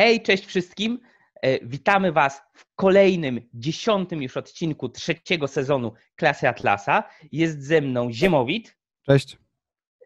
[0.00, 1.00] Hej, cześć wszystkim.
[1.42, 7.04] E, witamy Was w kolejnym, dziesiątym już odcinku trzeciego sezonu Klasy Atlasa.
[7.32, 8.76] Jest ze mną Ziemowit.
[9.06, 9.38] Cześć.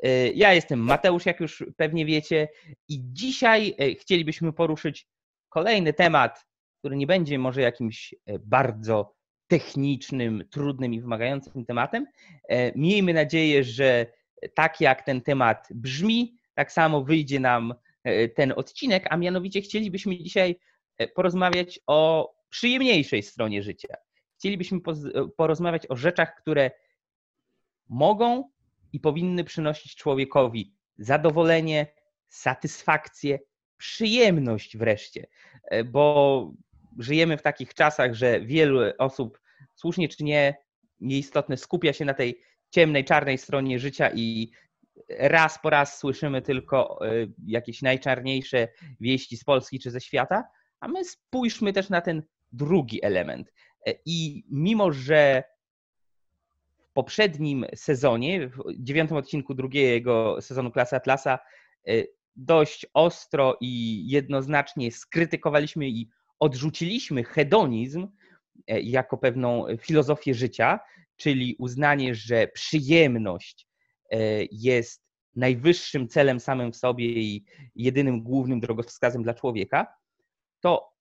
[0.03, 2.49] E, ja jestem Mateusz, jak już pewnie wiecie,
[2.89, 5.09] i dzisiaj e, chcielibyśmy poruszyć
[5.49, 6.47] kolejny temat,
[6.79, 9.15] który nie będzie może jakimś bardzo
[9.47, 12.07] technicznym, trudnym i wymagającym tematem.
[12.77, 14.07] Miejmy nadzieję, że
[14.55, 17.75] tak jak ten temat brzmi, tak samo wyjdzie nam
[18.35, 20.57] ten odcinek, a mianowicie chcielibyśmy dzisiaj
[20.99, 23.95] e, porozmawiać o przyjemniejszej stronie życia.
[24.39, 26.71] Chcielibyśmy e, porozmawiać o rzeczach, które
[27.89, 28.51] mogą
[28.93, 31.87] i powinny przynosić człowiekowi zadowolenie,
[32.29, 33.39] satysfakcję,
[33.77, 35.27] przyjemność wreszcie,
[35.85, 36.53] bo
[36.99, 39.41] żyjemy w takich czasach, że wielu osób,
[39.75, 40.57] słusznie czy nie,
[41.01, 44.51] nieistotne, skupia się na tej ciemnej, czarnej stronie życia i
[45.09, 48.69] raz po raz słyszymy tylko e, jakieś najczarniejsze
[49.01, 50.45] wieści z Polski czy ze świata,
[50.81, 53.53] a my spójrzmy też na ten drugi element.
[53.87, 55.45] E, I mimo, że
[56.79, 61.39] w poprzednim sezonie, w dziewiątym odcinku drugiego sezonu Klasy Atlasa,
[61.89, 61.93] e,
[62.37, 66.09] dość ostro i jednoznacznie skrytykowaliśmy i
[66.41, 68.09] odrzuciliśmy hedonizm
[68.69, 70.81] jako pewną filozofię życia,
[71.17, 73.67] czyli uznanie, że przyjemność
[74.51, 75.05] jest
[75.37, 79.87] najwyższym celem samym w sobie i jedynym głównym drogowskazem dla człowieka,
[80.61, 80.93] to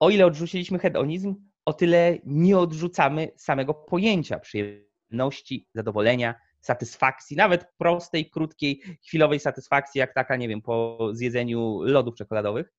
[0.00, 8.30] o ile odrzuciliśmy hedonizm, o tyle nie odrzucamy samego pojęcia przyjemności, zadowolenia, satysfakcji, nawet prostej,
[8.30, 12.72] krótkiej, chwilowej satysfakcji, jak taka, nie wiem, po zjedzeniu lodów czekoladowych,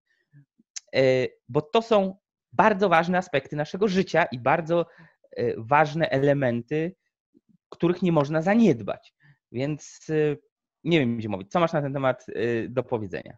[0.95, 2.17] e, bo to są
[2.53, 4.86] bardzo ważne aspekty naszego życia i bardzo
[5.31, 6.95] e, ważne elementy,
[7.69, 9.14] których nie można zaniedbać.
[9.52, 10.38] Więc y,
[10.83, 11.52] nie wiem, gdzie mówić.
[11.52, 13.38] Co masz na ten temat y, do powiedzenia?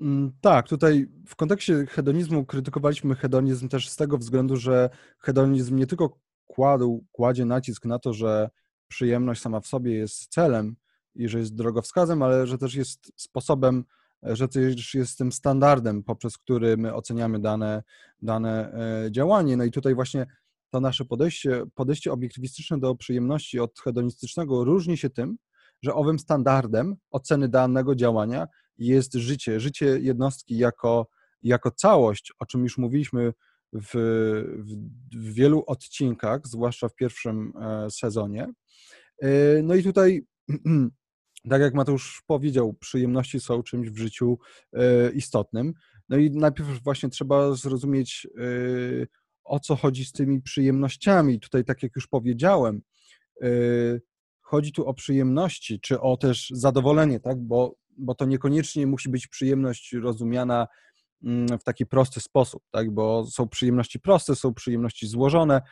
[0.00, 5.86] Mm, tak, tutaj w kontekście hedonizmu krytykowaliśmy hedonizm też z tego względu, że hedonizm nie
[5.86, 8.50] tylko kładł, kładzie nacisk na to, że
[8.88, 10.76] przyjemność sama w sobie jest celem
[11.14, 13.84] i że jest drogowskazem, ale że też jest sposobem,
[14.22, 17.82] że też jest tym standardem, poprzez który my oceniamy dane,
[18.22, 18.72] dane
[19.06, 19.56] e, działanie.
[19.56, 20.26] No i tutaj właśnie
[20.70, 25.38] to nasze podejście, podejście obiektywistyczne do przyjemności od hedonistycznego różni się tym,
[25.82, 28.46] że owym standardem oceny danego działania
[28.78, 31.06] jest życie, życie jednostki jako,
[31.42, 33.32] jako całość, o czym już mówiliśmy
[33.72, 33.90] w,
[34.58, 34.74] w,
[35.18, 38.52] w wielu odcinkach, zwłaszcza w pierwszym e, sezonie.
[39.22, 39.28] E,
[39.62, 40.26] no i tutaj,
[41.50, 44.38] tak jak Mateusz powiedział, przyjemności są czymś w życiu
[44.72, 45.74] e, istotnym.
[46.08, 48.26] No i najpierw właśnie trzeba zrozumieć,
[49.44, 51.40] o co chodzi z tymi przyjemnościami.
[51.40, 52.82] Tutaj, tak jak już powiedziałem,
[54.48, 57.38] chodzi tu o przyjemności, czy o też zadowolenie, tak?
[57.38, 60.66] bo, bo to niekoniecznie musi być przyjemność rozumiana
[61.24, 62.90] mm, w taki prosty sposób, tak?
[62.90, 65.62] bo są przyjemności proste, są przyjemności złożone,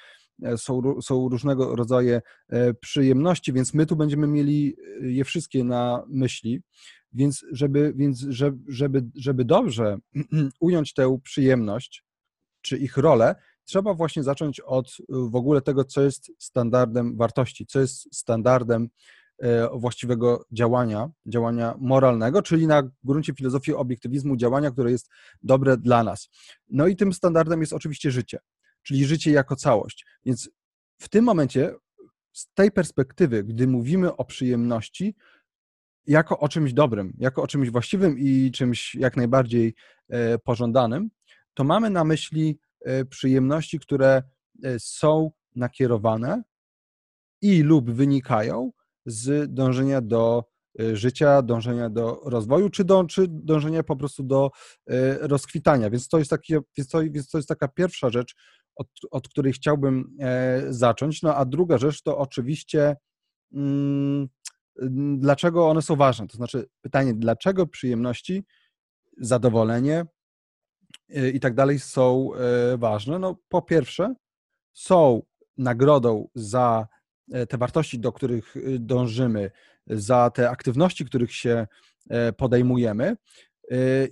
[0.43, 5.65] e, są, są różnego rodzaju e, przyjemności, więc my tu będziemy mieli e, je wszystkie
[5.65, 6.63] na myśli,
[7.13, 8.27] więc żeby, więc
[8.69, 9.99] żeby, żeby dobrze
[10.61, 12.05] ująć tę przyjemność,
[12.63, 13.35] czy ich rolę,
[13.67, 18.89] trzeba właśnie zacząć od y, w ogóle tego, co jest standardem wartości, co jest standardem
[19.39, 25.09] e, właściwego działania, działania moralnego, czyli na gruncie filozofii obiektywizmu działania, które jest
[25.43, 26.29] dobre dla nas.
[26.71, 28.39] No i tym standardem jest oczywiście życie,
[28.83, 30.07] czyli życie jako całość.
[30.25, 30.51] Więc
[30.99, 31.75] w tym momencie,
[32.33, 35.15] z tej perspektywy, gdy mówimy o przyjemności,
[36.07, 39.75] jako o czymś dobrym, jako o czymś właściwym i czymś jak najbardziej
[40.09, 41.11] e, pożądanym,
[41.55, 42.59] to mamy na myśli
[43.11, 44.23] przyjemności, które
[44.65, 46.43] e, są nakierowane
[47.43, 48.71] i lub wynikają
[49.07, 50.45] z dążenia do
[50.81, 54.51] e, życia, dążenia do rozwoju, czy, do, czy dążenia po prostu do
[55.21, 55.91] rozkwitania.
[55.91, 58.35] Więc to jest, taki, więc to, więc to jest taka pierwsza rzecz,
[58.77, 60.17] od, od której chciałbym
[60.69, 61.23] zacząć.
[61.23, 62.97] No a druga rzecz to oczywiście,
[63.53, 64.29] mm,
[65.19, 66.27] dlaczego one są ważne.
[66.27, 68.45] To znaczy pytanie, dlaczego przyjemności,
[69.19, 70.07] zadowolenie,
[71.09, 73.19] i tak dalej są e, ważne?
[73.19, 74.15] No, po pierwsze,
[74.75, 75.23] są
[75.59, 76.87] nagrodą za
[77.33, 79.51] e, te wartości, do których y, dążymy,
[79.87, 81.67] za te aktywności, których się
[82.11, 83.17] e, podejmujemy.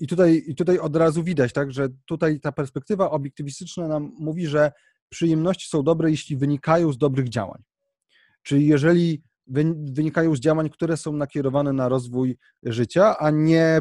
[0.01, 4.47] I tutaj, I tutaj od razu widać, tak, że tutaj ta perspektywa obiektywistyczna nam mówi,
[4.47, 4.73] że
[5.09, 7.63] przyjemności są dobre, jeśli wynikają z dobrych działań.
[8.43, 9.23] Czyli jeżeli
[9.87, 13.81] wynikają z działań, które są nakierowane na rozwój życia, a nie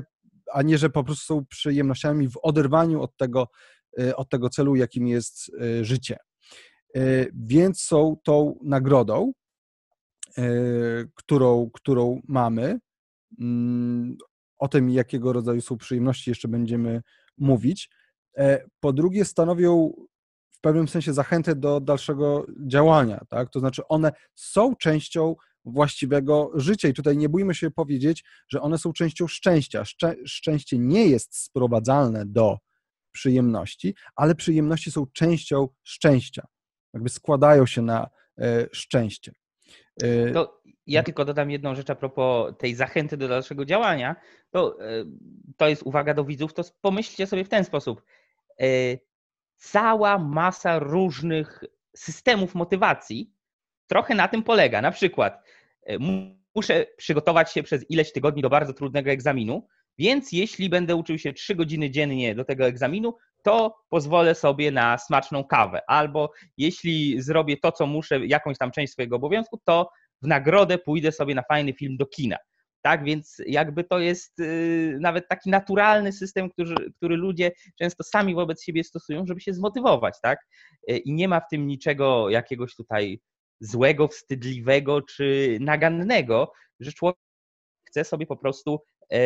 [0.53, 3.47] a nie, że po prostu są przyjemnościami w oderwaniu od tego,
[3.99, 6.17] e, od tego celu, jakim jest e, życie.
[6.95, 9.31] E, więc są tą nagrodą,
[11.15, 12.79] którą, którą mamy.
[13.39, 14.17] Mm,
[14.57, 17.01] o tym, jakiego rodzaju są przyjemności, jeszcze będziemy
[17.37, 17.89] mówić.
[18.79, 19.93] po drugie stanowią
[20.51, 23.49] w pewnym sensie zachętę do dalszego działania, tak?
[23.49, 26.87] To znaczy one są częścią właściwego życia.
[26.87, 29.85] I tutaj nie bójmy się powiedzieć, że one są częścią szczęścia.
[29.85, 32.57] Szczę szczęście nie jest sprowadzalne do
[33.11, 36.47] przyjemności, ale przyjemności są częścią szczęścia.
[36.93, 39.31] Jakby składają się na e, szczęście.
[40.01, 44.15] E, to ja tylko dodam jedną rzecz a propos tej zachęty do dalszego działania.
[44.49, 45.05] To, e,
[45.57, 48.03] to jest uwaga do widzów, to pomyślcie sobie w ten sposób.
[49.57, 51.63] Cała masa różnych
[51.95, 53.33] systemów motywacji
[53.87, 54.81] trochę na tym polega.
[54.81, 55.42] Na przykład
[56.55, 61.33] muszę przygotować się przez ileś tygodni do bardzo trudnego egzaminu, więc jeśli będę uczył się
[61.33, 65.81] 3 godziny dziennie do tego egzaminu, to pozwolę sobie na smaczną kawę.
[65.87, 69.89] Albo jeśli zrobię to, co muszę, jakąś tam część swojego obowiązku, to
[70.21, 72.37] w nagrodę pójdę sobie na fajny film do kina.
[72.81, 78.35] Tak, więc jakby to jest y, nawet taki naturalny system, który, który ludzie często sami
[78.35, 80.39] wobec siebie stosują, żeby się zmotywować, tak?
[80.91, 83.19] Y, I nie ma w tym niczego jakiegoś tutaj
[83.59, 87.19] złego, wstydliwego czy nagannego, że człowiek
[87.87, 89.17] chce sobie po prostu e,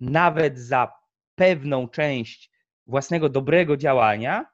[0.00, 0.92] nawet za
[1.34, 2.50] pewną część
[2.86, 4.46] własnego dobrego działania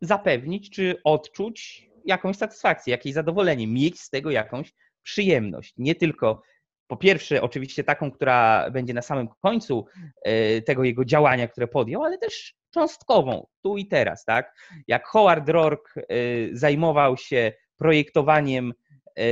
[0.00, 4.72] zapewnić czy odczuć jakąś satysfakcję, jakieś zadowolenie, mieć z tego jakąś
[5.02, 5.74] przyjemność.
[5.76, 6.42] Nie tylko
[6.86, 9.86] po pierwsze, oczywiście taką, która będzie na samym końcu
[10.22, 14.54] e, tego jego działania, które podjął, ale też cząstkową, tu i teraz, tak?
[14.86, 16.04] Jak Howard Rourke e,
[16.52, 18.74] zajmował się projektowaniem
[19.18, 19.22] e,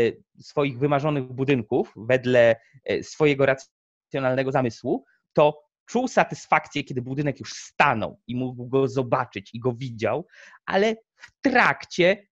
[0.40, 2.56] swoich wymarzonych budynków wedle
[3.02, 9.60] swojego racjonalnego zamysłu, to czuł satysfakcję, kiedy budynek już stanął i mógł go zobaczyć i
[9.60, 10.26] go widział,
[10.66, 12.26] ale w trakcie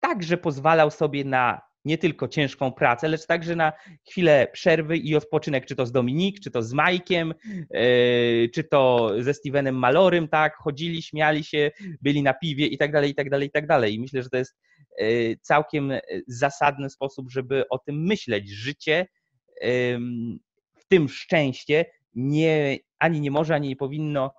[0.00, 3.72] także pozwalał sobie na nie tylko ciężką pracę, lecz także na
[4.08, 7.34] chwilę przerwy i odpoczynek, czy to z Dominik, czy to z Majkiem,
[7.70, 11.70] yy, czy to ze Stevenem Malorym, tak, chodzili, śmiali się,
[12.02, 13.94] byli na piwie i tak dalej, i tak dalej, i tak dalej.
[13.94, 14.56] I myślę, że to jest
[14.98, 15.92] yy, całkiem
[16.26, 18.48] zasadny sposób, żeby o tym myśleć.
[18.48, 19.06] Życie,
[20.76, 21.84] w tym szczęście
[22.14, 24.34] nie, ani nie może, ani nie powinno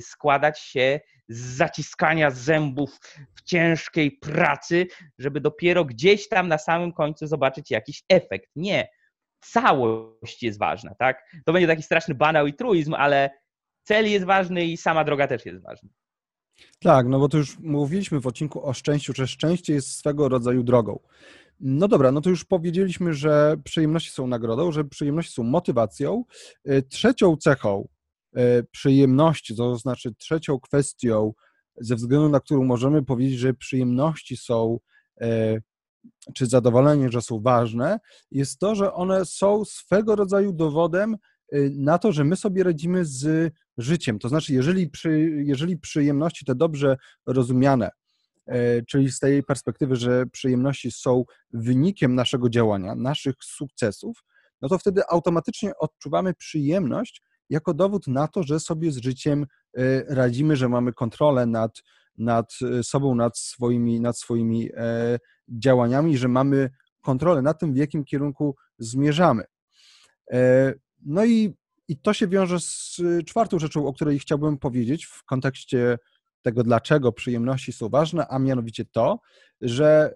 [0.00, 1.00] składać się
[1.30, 3.00] z zaciskania zębów
[3.34, 4.86] w ciężkiej pracy,
[5.18, 8.50] żeby dopiero gdzieś tam na samym końcu zobaczyć jakiś efekt.
[8.56, 8.88] Nie.
[9.40, 11.24] Całość jest ważna, tak?
[11.44, 13.30] To będzie taki straszny banał i truizm, ale
[13.82, 15.88] cel jest ważny i sama droga też jest ważna.
[16.80, 20.62] Tak, no bo to już mówiliśmy w odcinku o szczęściu, że szczęście jest swego rodzaju
[20.62, 20.98] drogą.
[21.60, 26.24] No dobra, no to już powiedzieliśmy, że przyjemności są nagrodą, że przyjemności są motywacją.
[26.68, 27.88] Y, trzecią cechą
[28.70, 31.32] przyjemności, to znaczy trzecią kwestią,
[31.80, 34.78] ze względu na którą możemy powiedzieć, że przyjemności są,
[35.20, 35.60] e,
[36.34, 37.98] czy zadowolenie, że są ważne,
[38.30, 41.16] jest to, że one są swego rodzaju dowodem
[41.52, 44.18] e, na to, że my sobie radzimy z życiem.
[44.18, 46.96] To znaczy, jeżeli, przy, jeżeli przyjemności te dobrze
[47.26, 47.90] rozumiane,
[48.88, 54.24] czyli z tej perspektywy, że przyjemności są wynikiem naszego działania, naszych sukcesów,
[54.62, 60.14] no to wtedy automatycznie odczuwamy przyjemność jako dowód na to, że sobie z życiem e,
[60.14, 61.82] radzimy, że mamy kontrolę nad,
[62.18, 65.18] nad e, sobą, nad swoimi, nad swoimi e,
[65.48, 66.70] działaniami, że mamy
[67.00, 69.44] kontrolę nad tym, w jakim kierunku zmierzamy.
[71.06, 71.54] No i,
[71.88, 75.98] i to się wiąże z czwartą rzeczą, o której chciałbym powiedzieć w kontekście
[76.42, 79.20] tego, dlaczego przyjemności są ważne, a mianowicie to,
[79.60, 80.14] że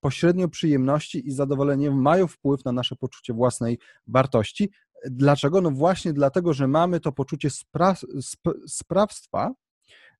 [0.00, 4.70] pośrednio przyjemności i zadowolenie mają wpływ na nasze poczucie własnej wartości,
[5.10, 5.60] Dlaczego?
[5.60, 7.90] No właśnie dlatego, że mamy to poczucie spra
[8.30, 9.54] sp sprawstwa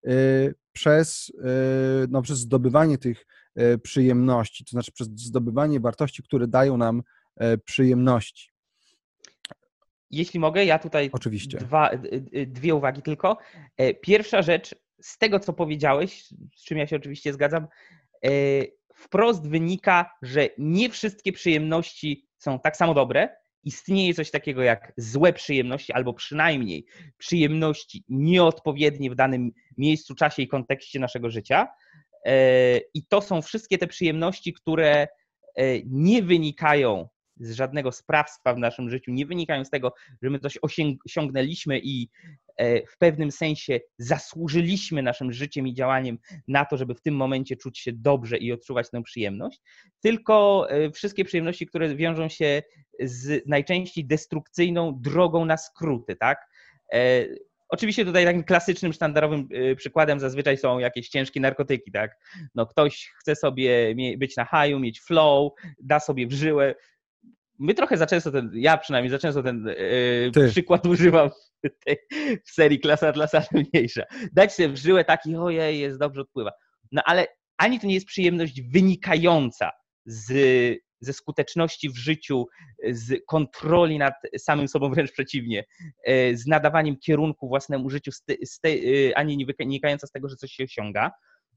[0.06, 1.32] y, przez, y,
[2.08, 3.26] no, przez zdobywanie tych
[3.58, 7.02] y, przyjemności, to znaczy przez zdobywanie wartości, które dają nam
[7.64, 8.50] przyjemności.
[10.10, 11.58] Jeśli mogę, ja tutaj Oczywiście.
[11.58, 11.90] Dwa,
[12.46, 13.38] dwie uwagi tylko.
[13.76, 16.24] E, pierwsza rzecz, z tego co powiedziałeś,
[16.56, 17.66] z czym ja się oczywiście zgadzam,
[18.24, 18.28] e,
[18.94, 25.32] wprost wynika, że nie wszystkie przyjemności są tak samo dobre istnieje coś takiego jak złe
[25.32, 26.84] przyjemności, albo przynajmniej
[27.18, 31.68] przyjemności nieodpowiednie w danym miejscu, czasie i kontekście naszego życia.
[32.24, 35.08] E, I to są wszystkie te przyjemności, które e,
[35.86, 37.08] nie wynikają
[37.40, 40.58] z żadnego sprawstwa w naszym życiu, nie wynikają z tego, że my coś
[41.06, 42.08] osiągnęliśmy i
[42.56, 47.56] e, w pewnym sensie zasłużyliśmy naszym życiem i działaniem na to, żeby w tym momencie
[47.56, 49.60] czuć się dobrze i odczuwać tę przyjemność,
[50.00, 52.62] tylko e, wszystkie przyjemności, które wiążą się
[53.00, 56.48] z najczęściej destrukcyjną drogą na skróty, tak?
[56.92, 57.26] E,
[57.68, 62.16] oczywiście tutaj takim klasycznym, sztandarowym przykładem zazwyczaj są jakieś ciężkie narkotyki, tak?
[62.54, 66.74] No ktoś chce sobie być na haju, mieć flow, da sobie w żyłę,
[67.58, 69.66] my trochę za często ten, ja przynajmniej za często ten
[70.36, 71.96] yy, przykład używam w, tej,
[72.44, 74.02] w serii klasa Atlasa mniejsza.
[74.32, 76.50] Dać sobie w żyłę taki, ojej, jest dobrze, odpływa.
[76.92, 79.70] No ale ani to nie jest przyjemność wynikająca
[80.06, 80.32] z,
[81.00, 82.46] ze skuteczności w życiu,
[82.90, 85.64] z kontroli nad samym sobą, wręcz przeciwnie,
[86.04, 88.68] e, z nadawaniem kierunku własnemu życiu, z te, z te,
[89.14, 91.10] ani nie wynikająca z tego, że coś się osiąga,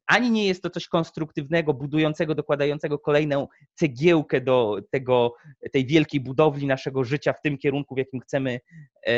[0.09, 5.33] ani nie jest to coś konstruktywnego, budującego, dokładającego kolejną cegiełkę do tego,
[5.71, 8.59] tej wielkiej budowli naszego życia w tym kierunku, w jakim chcemy
[9.03, 9.13] e,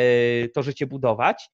[0.50, 1.50] to życie budować,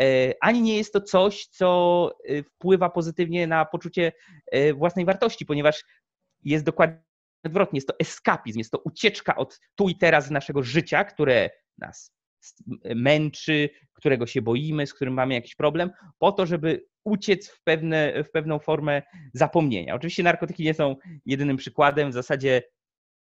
[0.00, 4.12] e, ani nie jest to coś, co e, wpływa pozytywnie na poczucie
[4.74, 5.84] własnej wartości, ponieważ
[6.42, 7.02] jest dokładnie
[7.44, 12.14] odwrotnie, jest to eskapizm, jest to ucieczka od tu i teraz naszego życia, które nas
[12.94, 18.24] męczy, którego się boimy, z którym mamy jakiś problem, po to, żeby uciec w, pewne,
[18.24, 19.94] w pewną formę zapomnienia.
[19.94, 22.10] Oczywiście narkotyki nie są jedynym przykładem.
[22.10, 22.62] W zasadzie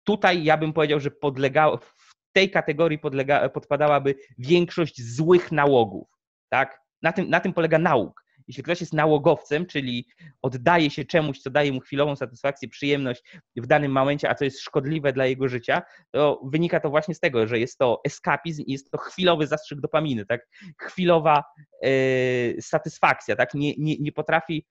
[0.03, 6.07] tutaj ja bym powiedział, że podlegało, w tej kategorii podlega, podpadałaby większość złych nałogów.
[6.49, 6.81] Tak?
[7.01, 8.23] Na, tym, na tym polega nauk.
[8.51, 10.07] Jeśli ktoś jest nałogowcem, czyli
[10.41, 13.23] oddaje się czemuś, co daje mu chwilową satysfakcję, przyjemność
[13.55, 15.81] w danym momencie, a co jest szkodliwe dla jego życia,
[16.11, 19.81] to wynika to właśnie z tego, że jest to eskapizm i jest to chwilowy zastrzyk
[19.81, 20.47] dopaminy, tak?
[20.79, 21.43] chwilowa
[21.83, 23.35] e, satysfakcja.
[23.35, 23.53] Tak?
[23.53, 24.65] Nie, nie, nie potrafi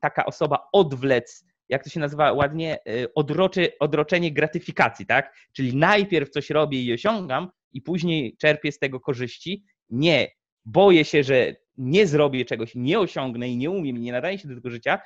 [0.00, 5.34] taka osoba odwlec jak to się nazywa ładnie, e, odroczy, odroczenie gratyfikacji, tak?
[5.52, 9.64] Czyli najpierw coś robię i osiągam, i później czerpię z tego korzyści.
[9.90, 10.28] Nie,
[10.64, 14.54] boję się, że nie zrobię czegoś, nie osiągnę i nie umiem, nie nadaję się do
[14.54, 14.98] tego życia,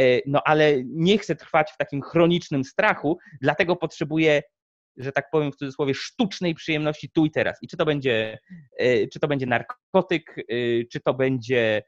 [0.00, 4.42] e, no ale nie chcę trwać w takim chronicznym strachu, dlatego potrzebuję
[4.96, 7.58] że tak powiem w cudzysłowie, sztucznej przyjemności tu i teraz.
[7.62, 8.38] I czy to będzie,
[8.78, 10.44] e, czy to będzie narkotyk, e,
[10.92, 11.82] czy to będzie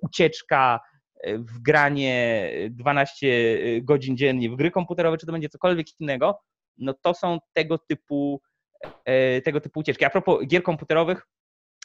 [0.00, 0.80] ucieczka
[1.26, 3.26] w granie 12
[3.82, 6.40] godzin dziennie w gry komputerowe, czy to będzie cokolwiek innego,
[6.78, 8.42] no to są tego typu,
[9.44, 10.04] tego typu ucieczki.
[10.04, 11.26] A propos gier komputerowych,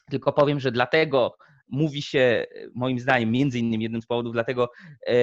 [0.09, 1.37] tylko powiem, że dlatego
[1.69, 2.45] mówi się,
[2.75, 4.69] moim zdaniem, między innymi jednym z powodów, dlatego,
[5.07, 5.15] e,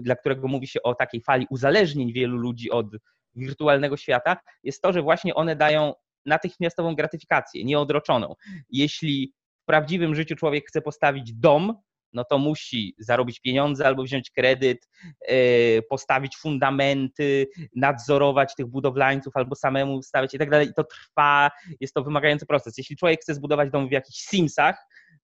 [0.00, 2.86] dla którego mówi się o takiej fali uzależnień wielu ludzi od
[3.34, 5.92] wirtualnego świata, jest to, że właśnie one dają
[6.26, 8.34] natychmiastową gratyfikację, nieodroczoną.
[8.70, 9.32] Jeśli
[9.62, 11.74] w prawdziwym życiu człowiek chce postawić dom,
[12.14, 14.88] no to musi zarobić pieniądze albo wziąć kredyt,
[15.20, 15.36] e,
[15.82, 17.46] postawić fundamenty,
[17.76, 20.68] nadzorować tych budowlańców albo samemu stawiać i tak dalej.
[20.68, 22.78] I to trwa, jest to wymagający proces.
[22.78, 24.76] Jeśli człowiek chce zbudować dom w jakichś Simsach,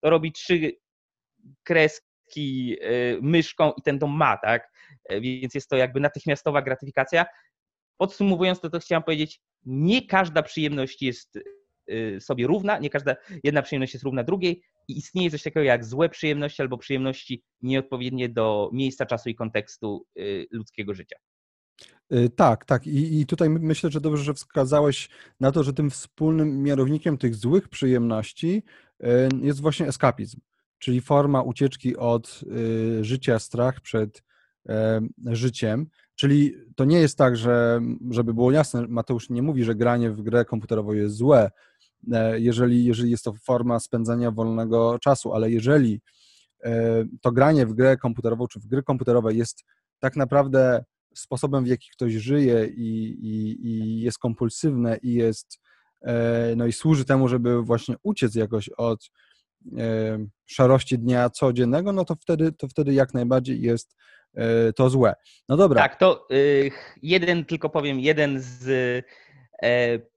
[0.03, 0.73] robi trzy
[1.63, 4.73] kreski e, myszką i ten dom ma, tak?
[5.09, 7.27] E, więc jest to jakby natychmiastowa gratyfikacja.
[7.97, 11.39] Podsumowując to, to chciałam powiedzieć, nie każda przyjemność jest
[12.21, 16.09] sobie równa, nie każda jedna przyjemność jest równa drugiej i istnieje coś takiego jak złe
[16.09, 21.17] przyjemności albo przyjemności nieodpowiednie do miejsca, czasu i kontekstu y, ludzkiego życia.
[22.13, 22.87] Y, tak, tak.
[22.87, 25.09] I, I, tutaj myślę, że dobrze, że wskazałeś
[25.41, 28.90] na to, że tym wspólnym mianownikiem tych złych przyjemności y,
[29.43, 30.41] jest właśnie eskapizm,
[30.79, 32.41] czyli forma ucieczki od
[33.01, 34.23] życia, strach przed
[35.27, 35.87] życiem.
[36.15, 37.81] Czyli to nie jest tak, że,
[38.11, 41.51] żeby było jasne, Mateusz nie mówi, że granie w grę komputerową jest złe,
[42.13, 46.01] E, jeżeli, jeżeli jest to forma spędzania wolnego czasu, ale jeżeli
[46.65, 49.65] e, to granie w grę komputerową czy w gry komputerowe jest
[49.99, 55.61] tak naprawdę sposobem, w jaki ktoś żyje i, i, i jest kompulsywne i jest
[56.57, 59.11] no i służy temu, żeby właśnie uciec jakoś od
[60.47, 63.97] szarości dnia codziennego, no to wtedy, to wtedy jak najbardziej jest
[64.77, 65.15] to złe.
[65.49, 65.83] No dobra.
[65.83, 66.29] Tak, to
[67.03, 69.05] jeden, tylko powiem, jeden z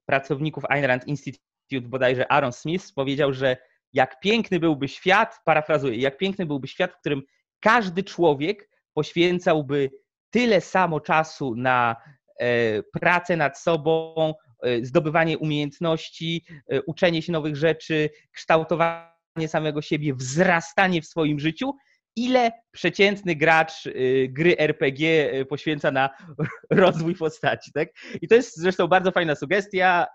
[0.06, 3.56] pracowników Ayn Rand Institute bodajże Aaron Smith, powiedział, że
[3.92, 7.22] jak piękny byłby świat, parafrazuję, jak piękny byłby świat, w którym
[7.60, 9.90] każdy człowiek poświęcałby
[10.30, 11.96] tyle samo czasu na
[12.40, 14.34] e, pracę nad sobą, e,
[14.82, 21.72] zdobywanie umiejętności, e, uczenie się nowych rzeczy, kształtowanie samego siebie, wzrastanie w swoim życiu,
[22.16, 23.88] ile przeciętny gracz
[24.28, 26.10] gry RPG poświęca na
[26.70, 27.72] rozwój postaci.
[27.72, 27.88] Tak?
[28.22, 30.06] I to jest zresztą bardzo fajna sugestia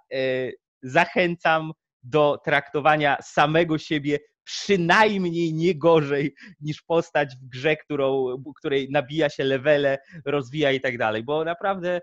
[0.83, 1.71] zachęcam
[2.03, 8.25] do traktowania samego siebie przynajmniej nie gorzej niż postać w grze, którą,
[8.57, 12.01] której nabija się levele, rozwija i tak dalej, bo naprawdę e,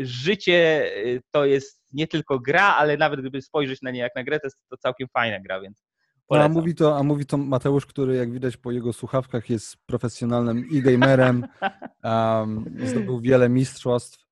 [0.00, 4.24] życie e, to jest nie tylko gra, ale nawet gdyby spojrzeć na nie jak na
[4.24, 5.84] grę, to jest to całkiem fajna gra, więc
[6.30, 9.76] no, a, mówi to, a mówi to Mateusz, który jak widać po jego słuchawkach jest
[9.86, 11.46] profesjonalnym e-gamerem,
[12.04, 14.24] um, zdobył wiele mistrzostw,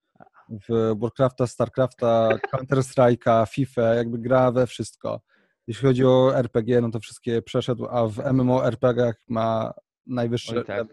[0.69, 5.21] w Warcrafta, Starcrafta, Counter-Strike'a, FIFA, jakby gra we wszystko.
[5.67, 9.73] Jeśli chodzi o RPG, no to wszystkie przeszedł, a w MMORPG-ach ma
[10.07, 10.87] najwyższe tak.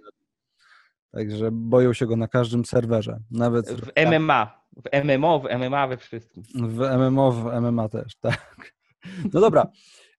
[1.11, 3.19] Także boją się go na każdym serwerze.
[3.31, 6.43] Nawet w MMA, w MMO, w MMA we wszystkim.
[6.55, 8.73] W MMO, w MMA też, tak.
[9.33, 9.71] No dobra.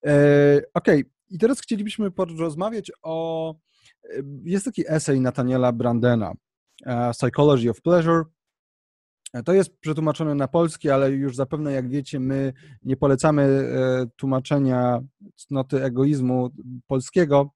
[0.07, 1.05] E, Okej, okay.
[1.31, 3.55] i teraz chcielibyśmy porozmawiać o.
[4.05, 6.33] E, jest taki esej Nataniela Brandena,
[6.87, 8.25] e, Psychology of Pleasure.
[9.33, 13.73] E, to jest przetłumaczone na polski, ale już zapewne, jak wiecie, my nie polecamy
[14.17, 15.01] tłumaczenia
[15.37, 16.51] cnoty egoizmu
[16.87, 17.51] polskiego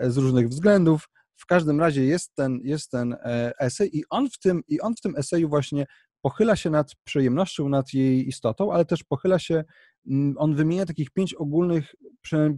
[0.00, 1.08] z różnych względów.
[1.38, 3.16] W każdym razie jest ten, jest ten
[3.58, 5.86] esej i on, w tym, i on w tym eseju właśnie
[6.22, 9.64] pochyla się nad przyjemnością, nad jej istotą, ale też pochyla się,
[10.06, 11.94] mm, on wymienia takich pięć ogólnych,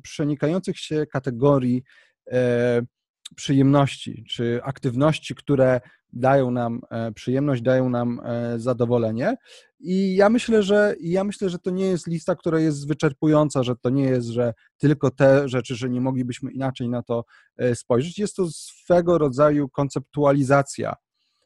[0.02, 1.82] przenikających się kategorii
[2.32, 2.82] e,
[3.36, 5.80] przyjemności, czy aktywności, które
[6.12, 9.36] dają nam e, przyjemność, dają nam e, zadowolenie.
[9.80, 13.76] I ja myślę, że ja myślę, że to nie jest lista, która jest wyczerpująca, że
[13.76, 17.24] to nie jest, że tylko te rzeczy, że nie moglibyśmy inaczej na to
[17.74, 18.18] spojrzeć.
[18.18, 20.94] Jest to swego rodzaju konceptualizacja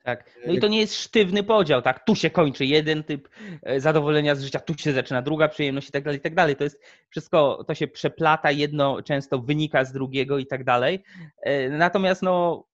[0.04, 0.30] tak.
[0.46, 2.04] No i to nie jest sztywny podział, tak?
[2.04, 3.28] Tu się kończy jeden typ
[3.62, 6.56] e, zadowolenia z życia, tu się zaczyna druga przyjemność i tak dalej, i tak dalej.
[6.56, 6.80] To jest
[7.11, 11.04] wszystko, to się przeplata, jedno często wynika z drugiego i tak dalej.
[11.42, 12.64] E, natomiast no,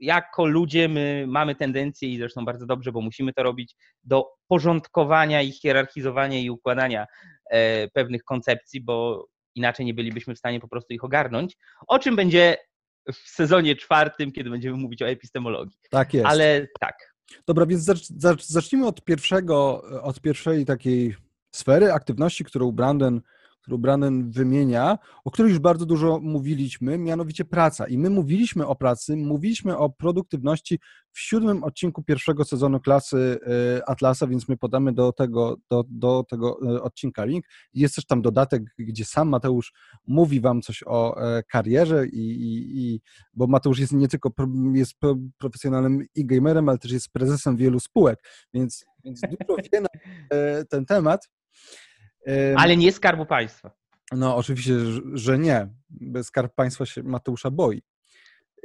[0.00, 5.42] jako ludzie my mamy tendencję i zresztą bardzo dobrze, bo musimy to robić, do porządkowania
[5.42, 7.06] i hierarchizowania i układania
[7.50, 11.56] e, pewnych koncepcji, bo inaczej nie bylibyśmy w stanie po prostu ich ogarnąć,
[11.86, 12.56] o czym będzie
[13.12, 15.76] w sezonie czwartym, kiedy będziemy mówić o epistemologii.
[15.90, 16.26] Tak jest.
[16.26, 17.14] Ale tak.
[17.46, 17.84] Dobra, więc
[18.40, 21.16] zacznijmy od pierwszego, od pierwszej takiej
[21.54, 23.20] sfery aktywności, którą Brandon
[23.62, 27.86] którą Brandon wymienia, o której już bardzo dużo mówiliśmy, mianowicie praca.
[27.86, 30.78] I my mówiliśmy o pracy, mówiliśmy o produktywności
[31.12, 33.38] w siódmym odcinku pierwszego sezonu klasy
[33.78, 37.44] e, Atlasa, więc my podamy do tego, do, do tego e, odcinka link.
[37.74, 39.72] Jest też tam dodatek, gdzie sam Mateusz
[40.06, 43.00] mówi wam coś o e, karierze i, i, i
[43.34, 44.30] bo Mateusz jest nie tylko
[44.74, 44.94] jest
[45.38, 48.18] profesjonalnym e-gamerem, ale też jest prezesem wielu spółek,
[48.54, 49.88] więc, więc dużo wie na
[50.70, 51.28] ten temat.
[52.56, 53.70] Ale nie Skarbu Państwa.
[54.12, 54.74] No oczywiście,
[55.14, 55.68] że nie.
[56.22, 57.82] Skarb Państwa się Mateusza boi.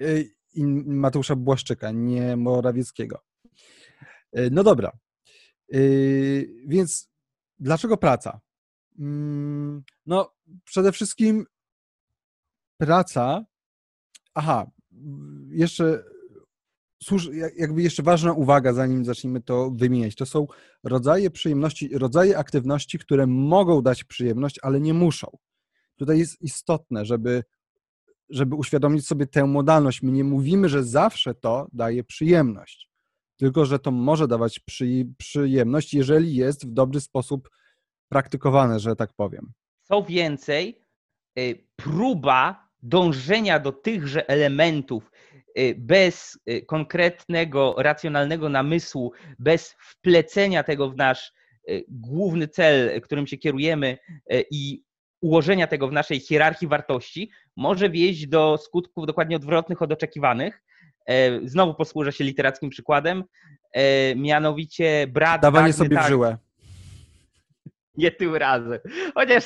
[0.02, 3.20] Y, I Mateusza Błaszczyka, nie Morawieckiego.
[4.38, 4.92] Y, no dobra.
[5.74, 7.10] Y, więc
[7.60, 8.42] dlaczego praca?
[9.00, 11.46] Mm, no przede wszystkim
[12.78, 13.46] praca.
[14.34, 14.72] Aha,
[15.50, 16.04] jeszcze
[17.58, 20.48] jakby jeszcze ważna uwaga, zanim zaczniemy to wymieniać, to są
[20.84, 25.38] rodzaje przyjemności, rodzaje aktywności, które mogą dać przyjemność, ale nie muszą.
[25.96, 27.44] Tutaj jest istotne, żeby,
[28.30, 30.02] żeby uświadomić sobie tę modalność.
[30.02, 32.90] My nie mówimy, że zawsze to daje przyjemność,
[33.38, 37.50] tylko że to może dawać przy, przyjemność, jeżeli jest w dobry sposób
[38.10, 39.52] praktykowane, że tak powiem.
[39.84, 40.82] Co więcej,
[41.40, 45.12] y, próba dążenia do tychże elementów
[45.78, 51.34] bez y, konkretnego, racjonalnego namysłu, bez wplecenia tego w nasz
[51.70, 53.98] y, główny cel, którym się kierujemy
[54.52, 54.84] i
[55.22, 60.62] ułożenia tego w naszej hierarchii wartości, może wieść do skutków dokładnie odwrotnych od oczekiwanych.
[61.44, 63.24] Znowu posłużę się literackim przykładem,
[64.16, 65.42] mianowicie brat.
[65.42, 66.38] Dawanie sobie tak, w żyłę.
[67.98, 68.80] Nie tym razem.
[69.14, 69.46] Chociaż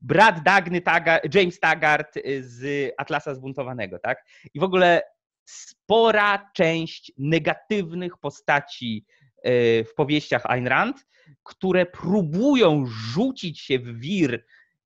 [0.00, 4.24] brat Dagny Taggart, James Taggart z Atlasa Zbuntowanego, tak?
[4.54, 5.02] I w ogóle
[5.44, 9.06] spora część negatywnych postaci
[9.42, 11.06] e, w powieściach Ayn Rand,
[11.42, 14.44] które próbują rzucić się w wir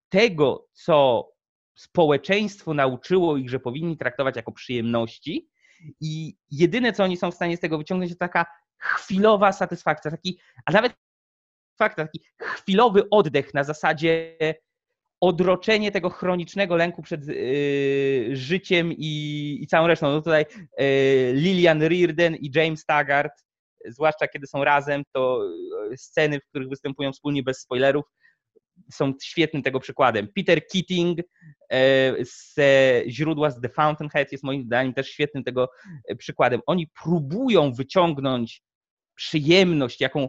[0.08, 1.28] tego, co
[1.74, 5.48] społeczeństwo nauczyło ich, że powinni traktować jako przyjemności.
[6.00, 8.46] I jedyne, co oni są w stanie z tego wyciągnąć, to taka
[8.78, 10.92] chwilowa satysfakcja, taki, a nawet
[11.78, 14.36] fakt, taki chwilowy oddech na zasadzie
[15.20, 20.12] odroczenie tego chronicznego lęku przed y, życiem i, i, całą resztą.
[20.12, 20.46] No tutaj
[20.80, 23.32] y, Lilian Reardon i James Taggart,
[23.86, 25.40] zwłaszcza kiedy są razem, to
[25.92, 28.04] y, sceny, w których występują wspólnie bez spoilerów,
[28.92, 30.28] są świetnym tego przykładem.
[30.36, 31.18] Peter Keating
[32.20, 32.54] z
[33.08, 35.68] źródła z The Fountainhead jest moim zdaniem też świetnym tego
[36.18, 36.60] przykładem.
[36.66, 38.62] Oni próbują wyciągnąć
[39.14, 40.28] przyjemność, jaką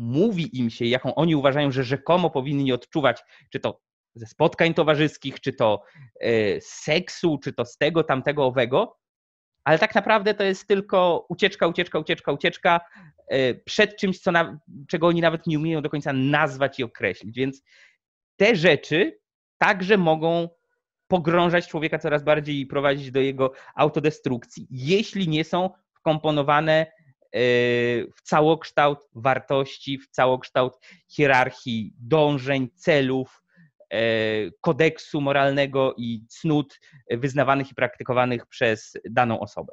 [0.00, 3.80] mówi im się, jaką oni uważają, że rzekomo powinni odczuwać, czy to
[4.14, 5.82] ze spotkań towarzyskich, czy to
[6.20, 8.96] e, z seksu, czy to z tego, tamtego, owego,
[9.64, 12.80] ale tak naprawdę to jest tylko ucieczka, ucieczka, ucieczka, ucieczka
[13.28, 14.58] e, przed czymś, co na,
[14.88, 17.36] czego oni nawet nie umieją do końca nazwać i określić.
[17.36, 17.62] Więc
[18.36, 19.18] te rzeczy
[19.58, 20.48] także mogą
[21.08, 26.86] pogrążać człowieka coraz bardziej i prowadzić do jego autodestrukcji, jeśli nie są wkomponowane
[28.16, 30.72] w całokształt wartości, w całokształt
[31.08, 33.40] hierarchii dążeń, celów,
[33.92, 39.72] E, kodeksu moralnego i cnót wyznawanych i praktykowanych przez daną osobę.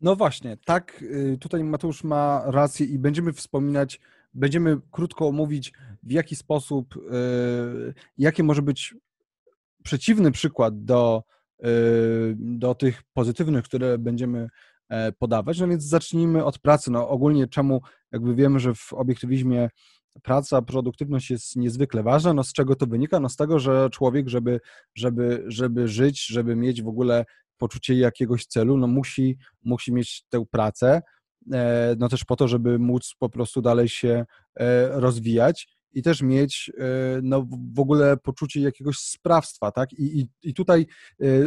[0.00, 4.00] No właśnie, tak, y, tutaj Mateusz ma rację i będziemy wspominać,
[4.34, 8.94] będziemy krótko omówić, w jaki sposób, y, jaki może być
[9.84, 11.22] przeciwny przykład do,
[11.64, 11.66] y,
[12.38, 14.48] do tych pozytywnych, które będziemy
[15.18, 15.60] podawać.
[15.60, 16.90] No więc zacznijmy od pracy.
[16.90, 17.80] No ogólnie czemu,
[18.12, 19.68] jakby wiemy, że w obiektywizmie
[20.22, 22.34] praca, produktywność jest niezwykle ważna.
[22.34, 23.20] No z czego to wynika?
[23.20, 24.60] No z tego, że człowiek, żeby,
[24.94, 27.24] żeby, żeby żyć, żeby mieć w ogóle
[27.58, 31.02] poczucie jakiegoś celu, no musi, musi mieć tę pracę,
[31.52, 34.24] e, no też po to, żeby móc po prostu dalej się
[34.60, 36.82] e, rozwijać i też mieć e,
[37.22, 39.92] no, w ogóle poczucie jakiegoś sprawstwa, tak?
[39.92, 40.86] I, i, I tutaj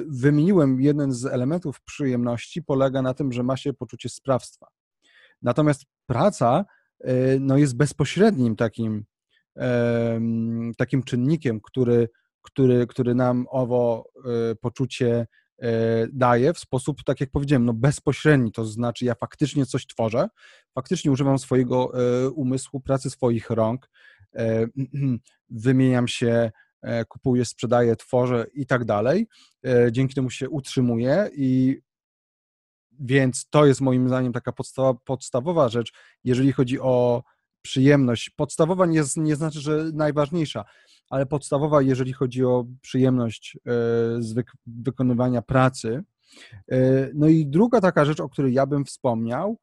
[0.08, 4.68] wymieniłem jeden z elementów przyjemności, polega na tym, że ma się poczucie sprawstwa.
[5.42, 6.66] Natomiast praca
[7.40, 9.06] no, jest bezpośrednim takim,
[10.78, 12.10] takim czynnikiem, który,
[12.42, 14.10] który, który nam owo
[14.62, 15.26] poczucie
[15.62, 20.28] E, daję w sposób, tak jak powiedziałem, no bezpośredni, to znaczy ja faktycznie coś tworzę,
[20.76, 24.19] faktycznie używam swojego e, umysłu, pracy swoich rąk, e,
[25.50, 26.52] wymieniam się,
[27.08, 29.28] kupuję, sprzedaję, tworzę i tak dalej.
[29.92, 31.82] Dzięki temu się utrzymuję i
[33.00, 37.24] więc to jest moim zdaniem taka podstawa, podstawowa rzecz, jeżeli chodzi o
[37.62, 38.30] przyjemność.
[38.30, 40.66] Podstawowa nie, nie znaczy, że najważniejsza,
[41.10, 43.60] ale podstawowa, jeżeli chodzi o przyjemność e,
[44.20, 46.04] z wykonywania pracy.
[46.72, 49.58] E, no i druga taka rzecz, o której ja bym wspomniał,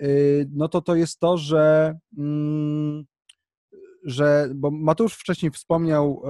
[0.00, 0.06] e,
[0.52, 3.04] no to to jest to, że, mm,
[4.04, 6.22] że bo Mateusz wcześniej wspomniał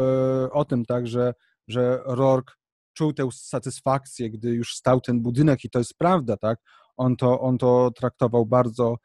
[0.52, 1.34] o tym, tak, że,
[1.68, 2.56] że Rork
[2.94, 6.58] czuł tę satysfakcję, gdy już stał ten budynek i to jest prawda, tak,
[6.96, 8.96] on to, on to traktował bardzo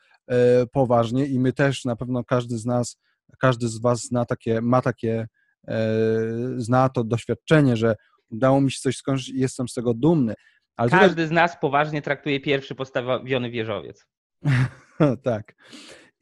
[0.72, 2.98] poważnie i my też, na pewno każdy z nas,
[3.40, 5.28] każdy z was zna takie, ma takie
[5.68, 5.88] E,
[6.58, 7.96] zna to doświadczenie, że
[8.30, 10.34] udało mi się coś skończyć i jestem z tego dumny.
[10.78, 11.28] Ale Każdy tutaj...
[11.28, 14.06] z nas poważnie traktuje pierwszy postawiony wieżowiec.
[15.24, 15.56] tak.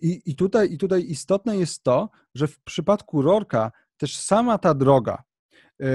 [0.03, 4.73] I, i, tutaj, I tutaj istotne jest to, że w przypadku Rorka też sama ta
[4.73, 5.23] droga
[5.81, 5.85] e,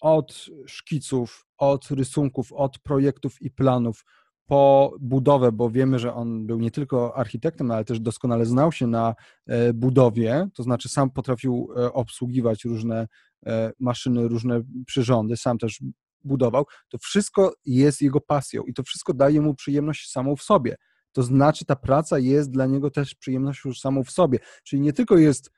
[0.00, 4.04] od szkiców, od rysunków, od projektów i planów,
[4.50, 8.86] po budowę, bo wiemy, że on był nie tylko architektem, ale też doskonale znał się
[8.86, 9.14] na
[9.46, 13.08] e, budowie, to znaczy sam potrafił e, obsługiwać różne
[13.46, 15.80] e, maszyny, różne przyrządy, sam też
[16.24, 16.64] budował.
[16.88, 20.76] To wszystko jest jego pasją i to wszystko daje mu przyjemność samą w sobie.
[21.12, 24.38] To znaczy ta praca jest dla niego też przyjemnością już samą w sobie.
[24.64, 25.50] Czyli nie tylko jest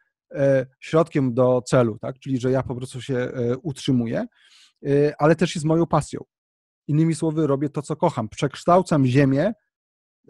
[0.81, 2.19] środkiem do celu, tak?
[2.19, 4.27] czyli że ja po prostu się utrzymuję,
[5.19, 6.21] ale też jest moją pasją.
[6.89, 8.29] Innymi słowy, robię to, co kocham.
[8.29, 9.53] Przekształcam ziemię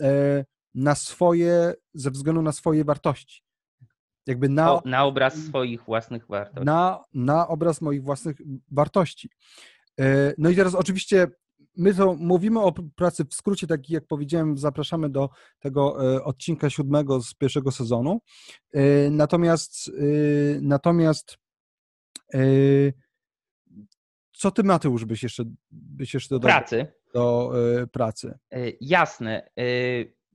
[0.01, 3.43] e, na swoje, ze względu na swoje wartości.
[4.27, 6.65] Jakby na, o, na obraz swoich własnych wartości.
[6.65, 8.37] Na, na obraz moich własnych
[8.71, 9.31] wartości.
[10.01, 11.27] E, no i teraz oczywiście
[11.77, 15.29] my to mówimy o pracy w skrócie, tak jak powiedziałem, zapraszamy do
[15.61, 18.21] tego e, odcinka siódmego z pierwszego sezonu.
[19.11, 19.91] Natomiast
[20.61, 21.39] natomiast
[24.33, 26.87] co ty, Mateusz, byś jeszcze, byś jeszcze dodał pracy.
[27.15, 27.53] do
[27.93, 28.39] pracy?
[28.81, 29.51] Jasne.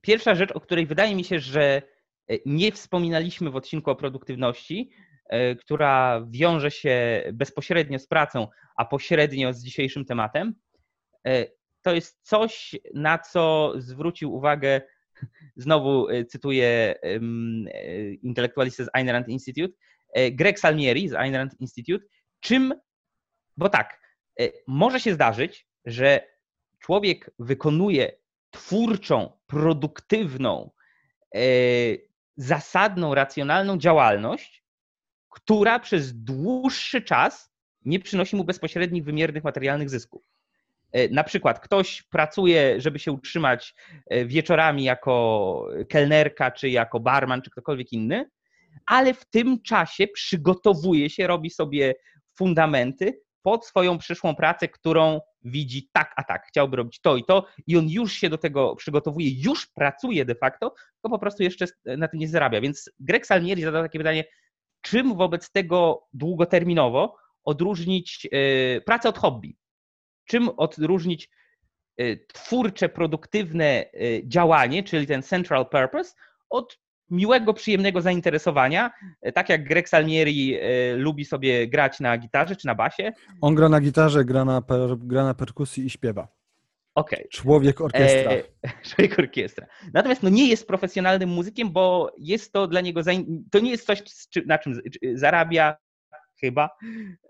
[0.01, 1.81] Pierwsza rzecz, o której wydaje mi się, że
[2.45, 4.91] nie wspominaliśmy w odcinku o produktywności,
[5.59, 8.47] która wiąże się bezpośrednio z pracą,
[8.77, 10.55] a pośrednio z dzisiejszym tematem,
[11.81, 14.81] to jest coś, na co zwrócił uwagę,
[15.55, 16.95] znowu cytuję
[18.21, 19.73] intelektualistę z Ayn Rand Institute,
[20.31, 22.05] Greg Salmieri z Ayn Rand Institute,
[22.39, 22.73] czym
[23.57, 24.01] bo tak,
[24.39, 26.27] e, może się zdarzyć, że
[26.79, 28.17] człowiek wykonuje
[28.51, 30.71] twórczą, produktywną,
[31.35, 31.39] e,
[32.35, 34.63] zasadną, racjonalną działalność,
[35.29, 37.51] która przez dłuższy czas
[37.85, 40.23] nie przynosi mu bezpośrednich, wymiernych, materialnych zysków.
[40.91, 43.75] E, na przykład ktoś pracuje, żeby się utrzymać
[44.25, 48.29] wieczorami jako kelnerka, czy jako barman, czy ktokolwiek inny,
[48.85, 51.95] ale w tym czasie przygotowuje się, robi sobie
[52.37, 57.45] fundamenty pod swoją przyszłą pracę, którą widzi tak, a tak, chciałby robić to i to,
[57.67, 61.65] i on już się do tego przygotowuje, już pracuje de facto, to po prostu jeszcze
[61.85, 62.61] na tym nie zarabia.
[62.61, 64.23] Więc Greg Salmieri zadał takie pytanie,
[64.81, 69.57] czym wobec tego długoterminowo odróżnić e, pracę od hobby?
[70.27, 71.29] Czym odróżnić
[71.97, 73.87] e, twórcze, produktywne e,
[74.27, 76.13] działanie, czyli ten central purpose,
[76.49, 78.91] od miłego, przyjemnego zainteresowania.
[79.21, 80.57] E, tak jak Greg Salmieri
[80.95, 83.11] lubi sobie grać na gitarze czy na basie.
[83.41, 86.27] On gra na gitarze, gra na, per, gra na perkusji i śpiewa.
[86.97, 87.27] Okay.
[87.31, 88.31] Człowiek orkiestra.
[88.31, 88.43] E,
[88.89, 89.67] człowiek orkiestra.
[89.93, 93.01] Natomiast no nie jest profesjonalnym muzykiem, bo jest to dla niego,
[93.51, 94.03] to nie jest coś,
[94.45, 94.81] na czym
[95.13, 95.77] zarabia
[96.39, 96.69] chyba.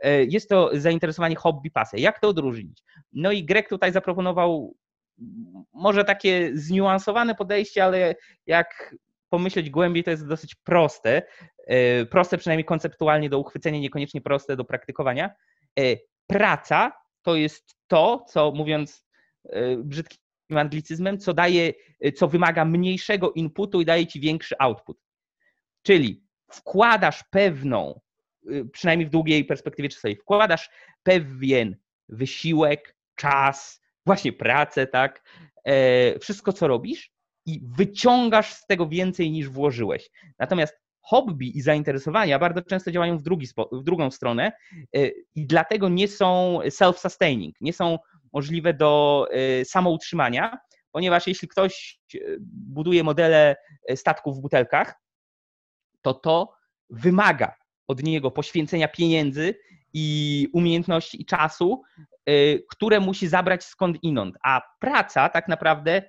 [0.01, 1.99] E, jest to zainteresowanie hobby, pasja.
[1.99, 2.83] Jak to odróżnić?
[3.13, 4.75] No i Greg tutaj zaproponował
[5.73, 8.15] może takie zniuansowane podejście, ale
[8.45, 8.95] jak
[9.29, 11.21] pomyśleć głębiej, to jest dosyć proste.
[11.67, 15.29] E, proste przynajmniej konceptualnie do uchwycenia, niekoniecznie proste do praktykowania.
[15.79, 15.81] E,
[16.27, 16.91] praca
[17.21, 19.07] to jest to, co mówiąc
[19.77, 21.73] brzydkim anglicyzmem, co daje,
[22.15, 24.97] co wymaga mniejszego inputu i daje ci większy output.
[25.81, 27.99] Czyli wkładasz pewną,
[28.71, 30.69] przynajmniej w długiej perspektywie czasowej, wkładasz
[31.03, 31.75] pewien
[32.09, 35.23] wysiłek, czas, właśnie pracę, tak?
[36.19, 37.11] Wszystko, co robisz,
[37.47, 40.09] i wyciągasz z tego więcej niż włożyłeś.
[40.39, 44.51] Natomiast hobby i zainteresowania bardzo często działają w, drugi, w drugą stronę
[44.95, 47.99] e, i dlatego nie są self-sustaining, nie są
[48.33, 50.57] możliwe do e, samoutrzymania,
[50.91, 53.55] ponieważ jeśli ktoś e, buduje modele
[53.95, 54.95] statków w butelkach,
[56.01, 56.53] to to
[56.89, 57.55] wymaga
[57.87, 59.55] od niego poświęcenia pieniędzy
[59.93, 61.81] i umiejętności i czasu,
[62.69, 64.35] które musi zabrać skąd inąd.
[64.43, 66.01] A praca tak naprawdę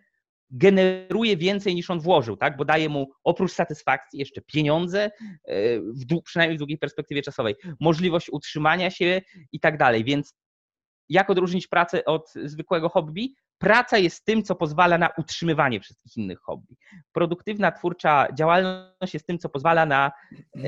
[0.50, 2.56] generuje więcej niż on włożył, tak?
[2.56, 5.10] bo daje mu oprócz satysfakcji jeszcze pieniądze, e,
[5.80, 9.20] w, przynajmniej w długiej perspektywie czasowej, możliwość utrzymania się
[9.52, 10.04] i tak dalej.
[10.04, 10.34] Więc
[11.08, 13.34] jak odróżnić pracę od zwykłego hobby?
[13.58, 16.76] Praca jest tym, co pozwala na utrzymywanie wszystkich innych hobby.
[17.12, 20.12] Produktywna, twórcza działalność jest tym, co pozwala na,
[20.56, 20.60] e,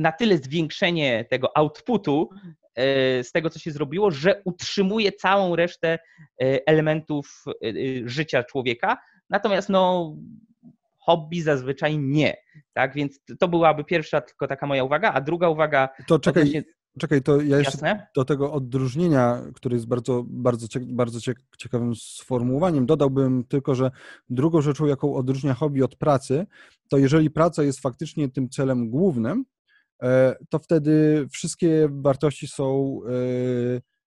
[0.00, 2.28] na tyle zwiększenie tego outputu,
[2.74, 5.98] E, z tego, co się zrobiło, że utrzymuje całą resztę e,
[6.66, 7.72] elementów e,
[8.04, 8.98] życia człowieka.
[9.30, 10.14] Natomiast no,
[10.98, 12.36] hobby zazwyczaj nie.
[12.72, 15.88] Tak, więc to byłaby pierwsza tylko taka moja uwaga, a druga uwaga.
[16.06, 16.62] To czekaj, odnośnie...
[16.98, 18.06] czekaj, to ja jeszcze Jasne?
[18.16, 23.90] do tego odróżnienia, które jest bardzo, bardzo, bardzo ciekawym sformułowaniem, dodałbym tylko, że
[24.28, 26.46] drugą rzeczą, jaką odróżnia hobby od pracy,
[26.88, 29.44] to jeżeli praca jest faktycznie tym celem głównym,
[30.48, 32.98] to wtedy wszystkie wartości są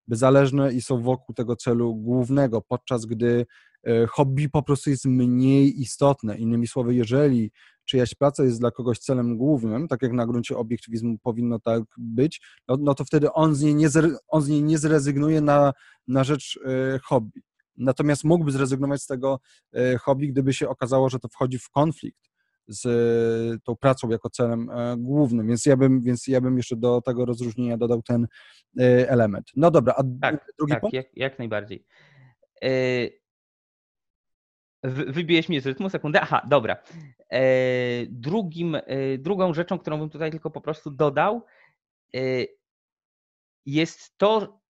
[0.10, 3.46] e, zależne i są wokół tego celu głównego, podczas gdy
[3.84, 6.38] e, hobby po prostu jest mniej istotne.
[6.38, 7.52] Innymi słowy, jeżeli
[7.86, 12.42] czyjaś praca jest dla kogoś celem głównym, tak jak na gruncie obiektywizmu powinno tak być,
[12.68, 13.90] no, no to wtedy on z niej nie,
[14.28, 15.74] on z niej nie zrezygnuje na,
[16.08, 16.60] na rzecz
[17.04, 17.42] hobby.
[17.78, 19.40] Natomiast mógłby zrezygnować z tego
[20.02, 22.33] hobby, gdyby się okazało, że to wchodzi w konflikt
[22.68, 26.76] z e, tą pracą jako celem e, głównym, więc ja bym, więc ja bym jeszcze
[26.76, 28.28] do tego rozróżnienia dodał ten
[28.80, 29.52] e, element.
[29.56, 30.94] No dobra, a tak, drugi tak, punkt?
[30.94, 31.86] Jak, jak najbardziej.
[34.84, 36.22] Wybiłeś mnie z rytmu, sekundę.
[36.22, 36.84] Aha, dobra.
[38.10, 38.78] Drugim,
[39.18, 41.42] drugą rzeczą, którą bym tutaj tylko po prostu dodał,
[43.66, 44.62] jest to,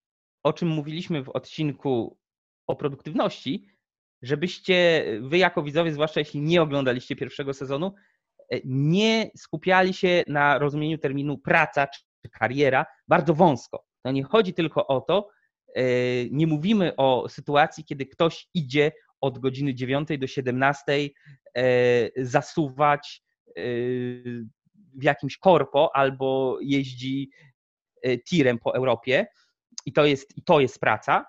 [0.43, 2.17] o czym mówiliśmy w odcinku
[2.67, 3.67] o produktywności,
[4.24, 7.94] żebyście wy jako widzowie, zwłaszcza jeśli nie oglądaliście pierwszego sezonu,
[8.50, 13.86] e, nie skupiali się na rozumieniu terminu praca czy kariera bardzo wąsko.
[14.06, 15.30] Nie chodzi tylko o to,
[15.76, 15.84] e,
[16.32, 21.10] nie mówimy o sytuacji, kiedy ktoś idzie od godziny 9 do 17
[21.56, 23.24] e, zasuwać
[24.96, 27.30] w jakimś korpo albo jeździ
[28.30, 29.28] tirem po Europie
[29.86, 31.26] i to jest, i to jest praca.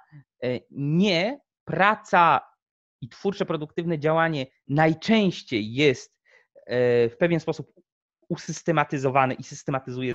[0.70, 2.40] Nie, praca
[3.04, 6.20] i twórcze, produktywne działanie najczęściej jest
[6.66, 7.72] e, w pewien sposób
[8.28, 10.14] usystematyzowane i systematyzuje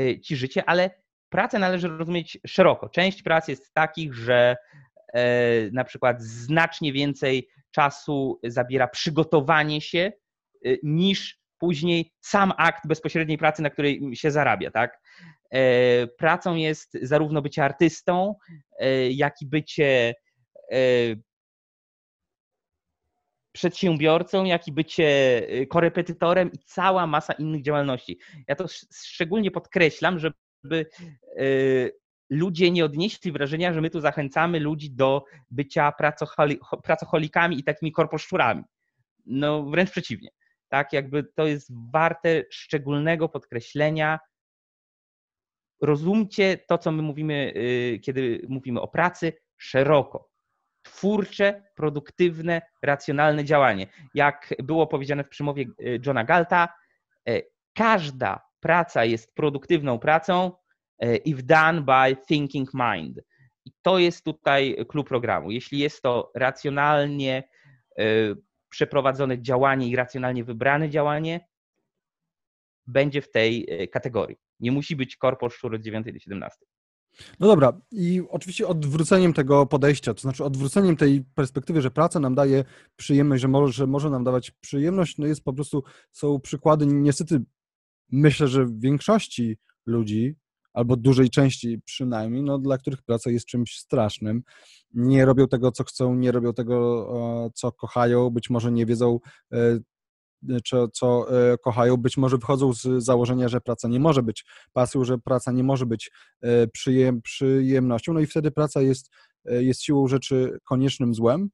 [0.00, 0.90] e, ci życie, ale
[1.28, 2.88] pracę należy rozumieć szeroko.
[2.88, 4.56] Część prac jest takich, że
[5.12, 5.22] e,
[5.72, 10.12] na przykład znacznie więcej czasu zabiera przygotowanie się
[10.82, 15.00] niż później sam akt bezpośredniej pracy, na której się zarabia, tak?
[16.18, 18.34] Pracą jest zarówno bycie artystą,
[19.10, 20.14] jak i bycie
[23.54, 25.06] przedsiębiorcą, jak i bycie
[25.52, 28.18] y, korepetytorem i cała masa innych działalności.
[28.48, 28.66] Ja to
[29.06, 30.86] szczególnie podkreślam, żeby
[31.38, 31.92] y,
[32.30, 35.92] ludzie nie odnieśli wrażenia, że my tu zachęcamy ludzi do bycia
[36.82, 38.62] pracocholikami i takimi korposzczurami.
[39.26, 40.28] No wręcz przeciwnie.
[40.68, 44.18] Tak, jakby to jest warte szczególnego podkreślenia.
[45.80, 50.33] Rozumcie to, co my mówimy, y, kiedy mówimy o pracy, szeroko
[50.84, 53.86] twórcze, produktywne, racjonalne działanie.
[54.14, 55.68] Jak było powiedziane w przemowie e,
[56.06, 56.68] Johna Galta,
[57.28, 57.42] e,
[57.74, 60.52] każda praca jest produktywną pracą
[60.98, 63.20] e, if done by thinking mind.
[63.64, 65.50] I to jest tutaj klub programu.
[65.50, 67.48] Jeśli jest to racjonalnie
[68.68, 71.48] przeprowadzone działanie i racjonalnie wybrane działanie,
[72.86, 74.36] będzie w tej kategorii.
[74.60, 76.66] Nie musi być korpo szczur od 9 do 17.
[77.40, 82.34] No dobra, i oczywiście odwróceniem tego podejścia, to znaczy odwróceniem tej perspektywy, że praca nam
[82.34, 82.64] daje
[82.96, 87.42] przyjemność, że może, że może nam dawać przyjemność, no jest po prostu, są przykłady, niestety
[88.12, 90.36] myślę, że większości ludzi,
[90.72, 94.42] albo dużej części przynajmniej, no, dla których praca jest czymś strasznym.
[94.94, 99.18] nie robią tego, co chcą, nie robią tego, co kochają, być może nie wiedzą,
[100.64, 101.26] czy, co
[101.64, 105.64] kochają, być może wychodzą z założenia, że praca nie może być pasją, że praca nie
[105.64, 106.10] może być
[106.72, 109.10] przyjem, przyjemnością, no i wtedy praca jest,
[109.44, 111.48] jest siłą rzeczy koniecznym złem.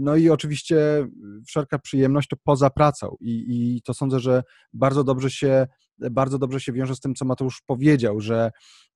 [0.00, 1.08] No i oczywiście
[1.46, 5.66] wszelka przyjemność to poza pracą i, i to sądzę, że bardzo dobrze się
[6.10, 8.50] bardzo dobrze się wiąże z tym, co Mateusz powiedział, że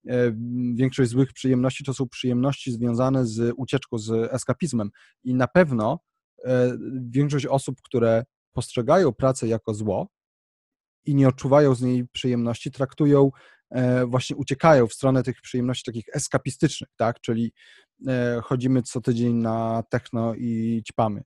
[0.08, 0.32] e,
[0.74, 4.90] większość złych przyjemności to są przyjemności związane z ucieczką, z eskapizmem.
[5.24, 6.00] I na pewno
[6.44, 6.78] e,
[7.10, 8.24] większość osób, które
[8.56, 10.08] postrzegają pracę jako zło
[11.04, 13.30] i nie odczuwają z niej przyjemności, traktują,
[13.70, 17.20] e, właśnie uciekają w stronę tych przyjemności takich eskapistycznych, tak?
[17.20, 17.52] Czyli
[18.42, 21.22] chodzimy co tydzień na techno i ćpamy.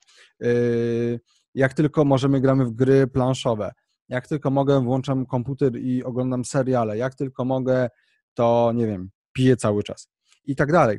[1.54, 3.72] Jak tylko możemy, gramy w gry planszowe
[4.10, 6.98] jak tylko mogę, włączam komputer i oglądam seriale.
[6.98, 7.88] Jak tylko mogę,
[8.34, 10.08] to nie wiem, piję cały czas
[10.44, 10.98] i tak dalej.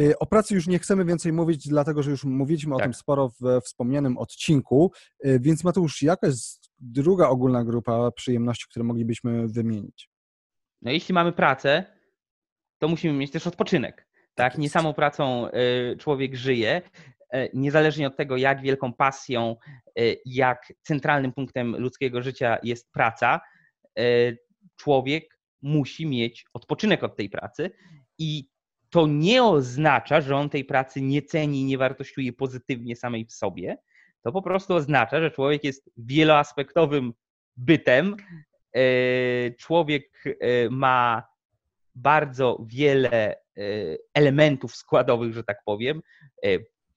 [0.00, 2.80] Y, o pracy już nie chcemy więcej mówić, dlatego że już mówiliśmy tak.
[2.80, 4.92] o tym sporo w wspomnianym odcinku.
[5.26, 10.10] Y, więc Mateusz, jaka jest druga ogólna grupa przyjemności, które moglibyśmy wymienić?
[10.82, 11.84] No jeśli mamy pracę,
[12.78, 14.08] to musimy mieć też odpoczynek.
[14.34, 16.82] Tak, tak nie samą pracą y, człowiek żyje,
[17.54, 19.56] niezależnie od tego, jak wielką pasją,
[20.24, 23.40] jak centralnym punktem ludzkiego życia jest praca,
[24.76, 27.70] człowiek musi mieć odpoczynek od tej pracy
[28.18, 28.48] i
[28.90, 33.78] to nie oznacza, że on tej pracy nie ceni, nie wartościuje pozytywnie samej w sobie.
[34.22, 37.12] To po prostu oznacza, że człowiek jest wieloaspektowym
[37.56, 38.16] bytem.
[39.58, 40.24] Człowiek
[40.70, 41.22] ma
[41.94, 43.36] bardzo wiele
[44.14, 46.02] elementów składowych, że tak powiem,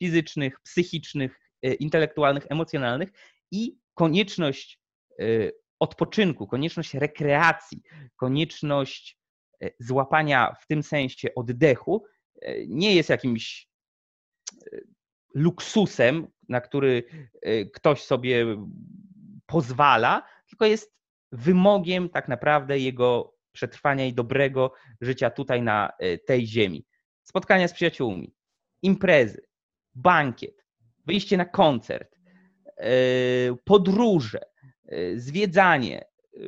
[0.02, 3.10] fizycznych, psychicznych, e, intelektualnych, emocjonalnych
[3.52, 4.80] i konieczność
[5.20, 5.24] e,
[5.80, 7.82] odpoczynku, konieczność rekreacji,
[8.16, 9.21] konieczność e,
[9.80, 12.04] złapania w tym sensie oddechu
[12.68, 13.70] nie jest jakimś
[15.34, 17.04] luksusem, na który
[17.74, 18.46] ktoś sobie
[19.46, 20.94] pozwala, tylko jest
[21.32, 25.92] wymogiem tak naprawdę jego przetrwania i dobrego życia tutaj na
[26.26, 26.86] tej ziemi.
[27.24, 28.34] Spotkania z przyjaciółmi,
[28.82, 29.46] imprezy,
[29.96, 30.66] bankiet,
[31.06, 32.16] wyjście na koncert,
[32.78, 32.92] e,
[33.64, 34.42] podróże,
[34.86, 36.40] e, zwiedzanie, e,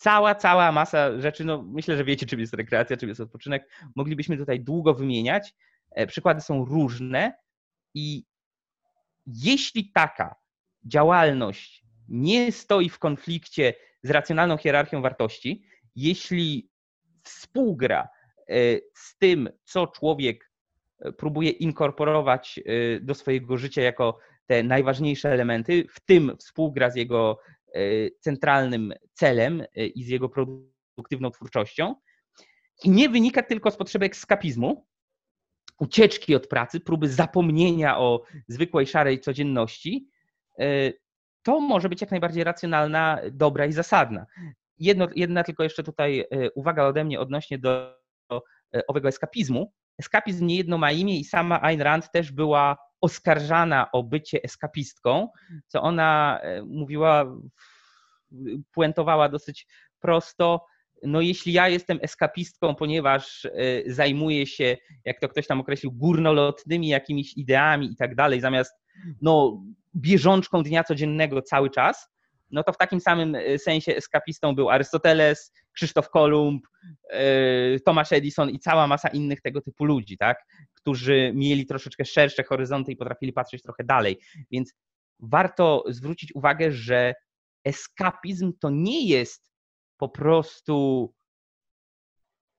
[0.00, 1.44] cała, cała masa rzeczy.
[1.44, 3.68] No, myślę, że wiecie, czym jest rekreacja, czym jest odpoczynek.
[3.96, 5.54] Moglibyśmy tutaj długo wymieniać.
[6.06, 7.32] Przykłady są różne
[7.94, 8.24] i
[9.26, 10.34] jeśli taka
[10.84, 15.64] działalność nie stoi w konflikcie z racjonalną hierarchią wartości,
[15.96, 16.70] jeśli
[17.22, 18.08] współgra
[18.94, 20.50] z tym, co człowiek
[21.18, 22.60] próbuje inkorporować
[23.00, 27.38] do swojego życia jako te najważniejsze elementy, w tym współgra z jego
[28.20, 31.94] centralnym celem y, i z jego produktywną twórczością.
[32.84, 34.86] I nie wynika tylko z potrzeby ekskapizmu,
[35.78, 40.08] ucieczki od pracy, próby zapomnienia o zwykłej szarej codzienności.
[41.42, 44.26] To może być jak najbardziej racjonalna, dobra i zasadna.
[44.78, 47.96] Jedno, jedna tylko jeszcze tutaj uwaga ode mnie odnośnie do
[48.88, 54.42] owego eskapizmu, eskapizm niejedno ma imię i sama Ayn Rand też była oskarżana o bycie
[54.42, 55.28] eskapistką,
[55.66, 57.36] co ona e, mówiła,
[58.72, 59.66] puentowała dosyć
[60.00, 60.66] prosto.
[61.02, 63.50] No, jeśli ja jestem eskapistką, ponieważ e,
[63.86, 68.72] zajmuję się, jak to ktoś tam określił, górnolotnymi jakimiś ideami i tak dalej, zamiast
[69.22, 69.62] no,
[69.96, 72.10] bieżączką dnia codziennego cały czas,
[72.50, 76.66] no to w takim samym e, sensie eskapistą był Arystoteles, Krzysztof Kolumb,
[77.10, 80.44] e, Thomas Edison i cała masa innych tego typu ludzi, tak?
[80.74, 84.20] którzy mieli troszeczkę szersze horyzonty i potrafili patrzeć trochę dalej.
[84.50, 84.74] Więc
[85.18, 87.14] warto zwrócić uwagę, że
[87.64, 89.50] eskapizm to nie jest
[89.96, 91.14] po prostu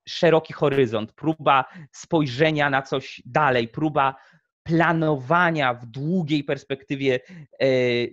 [0.07, 4.15] szeroki horyzont, próba spojrzenia na coś dalej, próba
[4.63, 7.19] planowania w długiej perspektywie
[7.59, 7.67] e,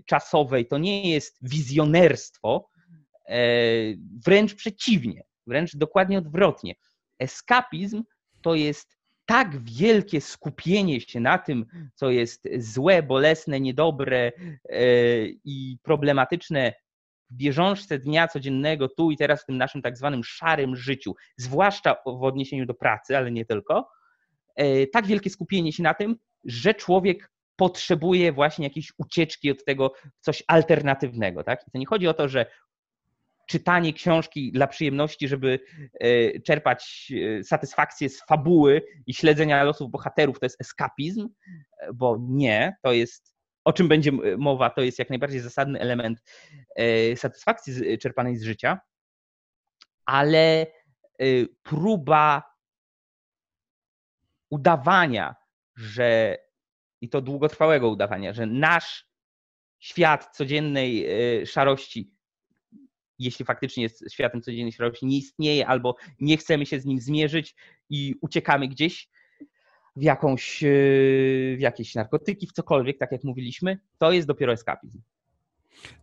[0.07, 0.67] czasowej.
[0.67, 2.69] To nie jest wizjonerstwo,
[3.29, 3.39] e,
[4.27, 6.75] wręcz przeciwnie, wręcz dokładnie odwrotnie.
[7.19, 8.05] Eskapizm
[8.43, 14.33] to jest tak wielkie skupienie się na tym, co jest złe, bolesne, niedobre
[14.69, 14.83] e,
[15.44, 16.73] i problematyczne
[17.31, 21.96] w bieżączce dnia codziennego, tu i teraz w tym naszym tak zwanym szarym życiu, zwłaszcza
[22.07, 23.88] w odniesieniu do pracy, ale nie tylko,
[24.92, 30.42] tak wielkie skupienie się na tym, że człowiek potrzebuje właśnie jakiejś ucieczki od tego coś
[30.46, 31.44] alternatywnego.
[31.44, 31.69] Tak?
[31.69, 32.46] I to nie chodzi o to, że
[33.48, 35.61] czytanie książki dla przyjemności, żeby
[36.00, 41.29] e, czerpać e, satysfakcję z fabuły i śledzenia losów bohaterów, to jest eskapizm,
[41.94, 43.35] bo nie, to jest,
[43.65, 46.23] o czym będzie mowa, to jest jak najbardziej zasadny element
[46.77, 48.81] e, satysfakcji czerpanej z życia,
[50.04, 50.67] ale
[51.63, 52.42] próba
[54.51, 55.35] udawania,
[55.77, 56.38] że
[57.01, 59.09] i to długotrwałego udawania, że nasz
[59.79, 61.07] świat codziennej
[61.40, 62.11] e, szarości,
[63.19, 67.55] jeśli faktycznie jest światem codziennej szarości, nie istnieje albo nie chcemy się z nim zmierzyć
[67.90, 69.09] i uciekamy gdzieś
[69.96, 70.69] w, jakąś, e,
[71.57, 75.03] w jakieś narkotyki, w cokolwiek, tak jak mówiliśmy, to jest dopiero eskapizm.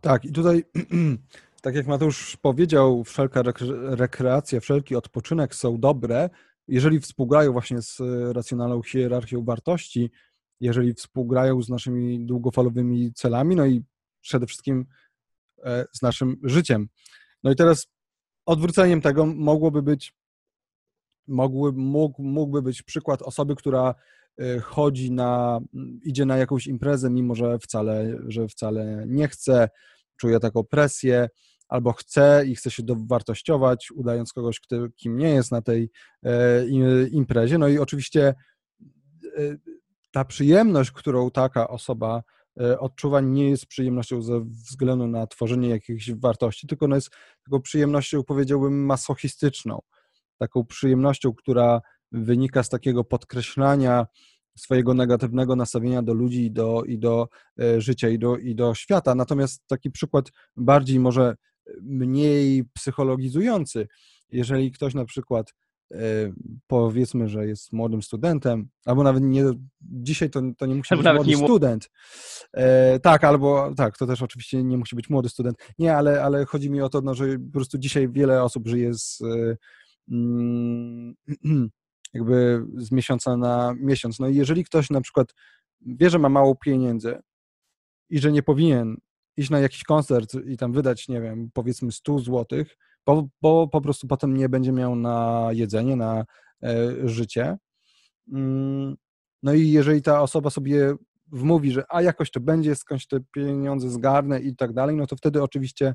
[0.00, 0.64] Tak, i tutaj,
[1.62, 3.42] tak jak Mateusz powiedział, wszelka
[3.82, 6.30] rekreacja, wszelki odpoczynek są dobre,
[6.68, 7.98] jeżeli współgrają właśnie z
[8.32, 10.10] racjonalną hierarchią wartości,
[10.60, 13.84] jeżeli współgrają z naszymi długofalowymi celami, no i
[14.20, 14.86] przede wszystkim
[15.64, 16.88] e, z naszym życiem.
[17.42, 17.86] No i teraz
[18.46, 20.14] odwróceniem tego mogłoby być,
[21.28, 23.94] mogły, mógł, mógłby być przykład osoby, która
[24.38, 25.60] e, chodzi na,
[26.02, 29.68] idzie na jakąś imprezę, mimo że wcale, że wcale nie chce,
[30.16, 31.28] czuje taką presję,
[31.68, 35.90] albo chce i chce się dowartościować, udając kogoś, kto, kim nie jest na tej
[36.22, 36.66] e,
[37.10, 37.58] imprezie.
[37.58, 38.34] No i oczywiście
[40.16, 42.22] ta przyjemność, którą taka osoba
[42.60, 47.10] e, odczuwa, nie jest przyjemnością ze względu na tworzenie jakichś wartości, tylko ona jest
[47.44, 49.78] taką przyjemnością, powiedziałbym, masochistyczną.
[50.38, 51.80] Taką przyjemnością, która
[52.12, 54.06] wynika z takiego podkreślania
[54.58, 57.28] swojego negatywnego nastawienia do ludzi i do, i do
[57.60, 59.14] e, życia, i do, i do świata.
[59.14, 61.34] Natomiast taki przykład bardziej może
[61.82, 63.88] mniej psychologizujący,
[64.30, 65.52] jeżeli ktoś na przykład
[65.92, 66.32] E,
[66.66, 69.44] powiedzmy, że jest młodym studentem, albo nawet nie,
[69.80, 71.36] dzisiaj to, to nie musi albo być młody nie...
[71.36, 71.90] student.
[72.52, 75.58] E, tak, albo tak, to też oczywiście nie musi być młody student.
[75.78, 78.94] Nie, ale, ale chodzi mi o to, no, że po prostu dzisiaj wiele osób żyje
[78.94, 79.56] z e,
[80.10, 81.14] mm,
[82.14, 84.18] jakby z miesiąca na miesiąc.
[84.18, 85.34] No i jeżeli ktoś na przykład
[85.80, 87.18] wie, że ma mało pieniędzy
[88.10, 88.96] i że nie powinien
[89.36, 92.76] iść na jakiś koncert i tam wydać, nie wiem, powiedzmy 100 złotych,
[93.06, 96.24] bo, bo po prostu potem nie będzie miał na jedzenie, na
[96.62, 97.56] e, życie.
[98.32, 98.96] Mm,
[99.42, 100.94] no i jeżeli ta osoba sobie
[101.32, 105.16] wmówi, że a jakoś to będzie, skądś te pieniądze zgarnę i tak dalej, no to
[105.16, 105.94] wtedy oczywiście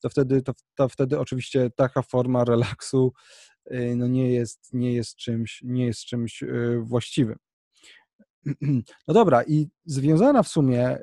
[0.00, 3.12] to wtedy, to, to wtedy oczywiście taka forma relaksu
[3.64, 6.46] e, no nie, jest, nie, jest czymś, nie jest czymś e,
[6.82, 7.38] właściwym.
[9.08, 10.98] No dobra, i związana w sumie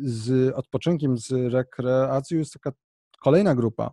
[0.00, 2.72] z odpoczynkiem, z rekreacją jest taka
[3.20, 3.90] kolejna grupa,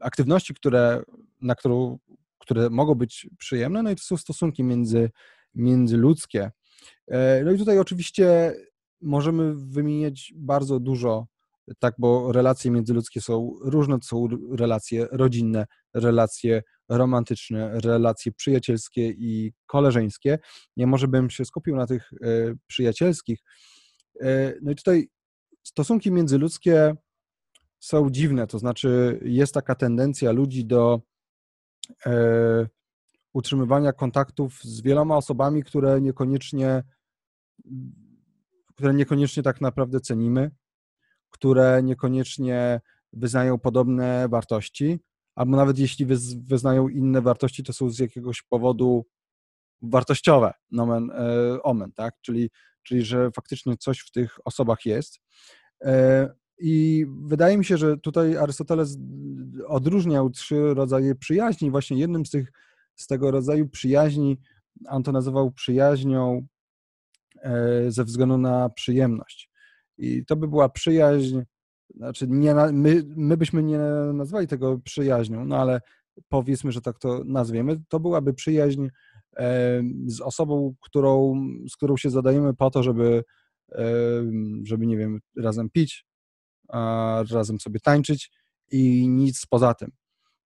[0.00, 1.02] aktywności, które,
[1.40, 1.98] na którą,
[2.38, 5.10] które mogą być przyjemne, no i to są stosunki między,
[5.54, 6.50] międzyludzkie.
[7.08, 8.54] E, no i tutaj oczywiście
[9.00, 11.26] możemy wymieniać bardzo dużo,
[11.78, 19.52] tak, bo relacje międzyludzkie są różne, to są relacje rodzinne, relacje romantyczne, relacje przyjacielskie i
[19.66, 20.38] koleżeńskie.
[20.76, 23.38] Ja może bym się skupił na tych e, przyjacielskich.
[24.20, 25.08] E, no i tutaj
[25.62, 26.94] stosunki międzyludzkie
[27.80, 31.00] są dziwne, to znaczy jest taka tendencja ludzi do
[32.06, 32.68] e,
[33.32, 36.82] utrzymywania kontaktów z wieloma osobami, które niekoniecznie,
[38.74, 40.50] które niekoniecznie tak naprawdę cenimy,
[41.30, 42.80] które niekoniecznie
[43.12, 45.00] wyznają podobne wartości,
[45.38, 49.06] albo nawet jeśli wyznają inne wartości, to są z jakiegoś powodu
[49.82, 52.14] wartościowe, nomen e, omen, tak?
[52.20, 52.50] Czyli,
[52.82, 55.20] czyli że faktycznie coś w tych osobach jest.
[55.82, 56.28] E,
[56.58, 58.98] i wydaje mi się, że tutaj Arystoteles
[59.66, 61.70] odróżniał trzy rodzaje przyjaźni.
[61.70, 62.52] Właśnie jednym z, tych,
[62.96, 64.38] z tego rodzaju przyjaźni
[64.88, 66.46] on to nazywał przyjaźnią
[67.42, 69.50] e, ze względu na przyjemność.
[69.98, 71.40] I to by była przyjaźń,
[71.94, 73.78] znaczy nie, my, my byśmy nie
[74.14, 75.80] nazwali tego przyjaźnią, no ale
[76.28, 78.88] powiedzmy, że tak to nazwiemy, to byłaby przyjaźń
[80.06, 81.34] z osobą, którą,
[81.70, 83.24] z którą się zadajemy po to, żeby,
[84.62, 86.06] żeby nie wiem, razem pić,
[87.30, 88.30] razem sobie tańczyć
[88.70, 89.90] i nic poza tym.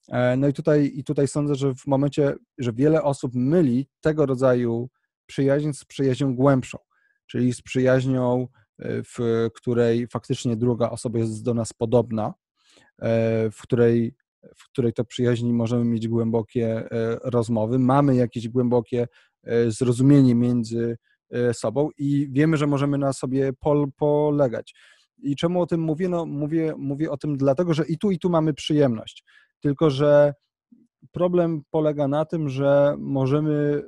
[0.09, 4.27] E, no i tutaj, i tutaj sądzę, że w momencie, że wiele osób myli tego
[4.27, 4.89] rodzaju
[5.27, 6.79] przyjaźń z przyjaźnią głębszą,
[7.27, 8.49] czyli z przyjaźnią,
[8.79, 12.35] w której faktycznie druga osoba jest do nas podobna,
[12.99, 14.15] e, w której,
[14.57, 16.89] w której to przyjaźni możemy mieć głębokie
[17.25, 19.09] rozmowy, mamy jakieś głębokie
[19.69, 20.97] zrozumienie między
[21.53, 23.53] sobą i wiemy, że możemy na sobie
[23.97, 24.75] polegać.
[25.23, 26.09] I czemu o tym mówię?
[26.09, 29.25] No, mówię, mówię o tym dlatego, że i tu, i tu mamy przyjemność.
[29.61, 30.35] Tylko, że
[31.13, 33.83] problem polega na tym, że możemy,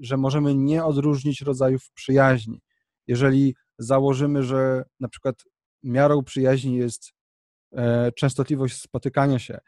[0.00, 2.60] że możemy nie odróżnić rodzajów przyjaźni.
[3.06, 5.34] Jeżeli założymy, że na przykład
[5.82, 7.12] miarą przyjaźni jest
[7.72, 9.58] e, częstotliwość spotykania się,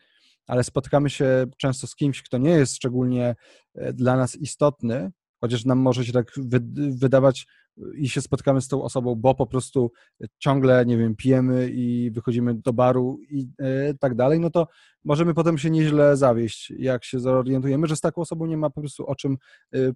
[0.47, 3.35] ale spotykamy się często z kimś, kto nie jest szczególnie
[3.75, 6.33] e, dla nas istotny, chociaż nam może się tak
[6.77, 7.47] wydawać
[7.95, 9.93] i się spotkamy z tą osobą, bo po prostu
[10.39, 14.69] ciągle, nie wiem, pijemy i wychodzimy do baru i e, tak dalej, no to
[15.05, 18.81] możemy potem się nieźle zawieść, jak się zorientujemy, że z taką osobą nie ma po
[18.81, 19.37] prostu o czym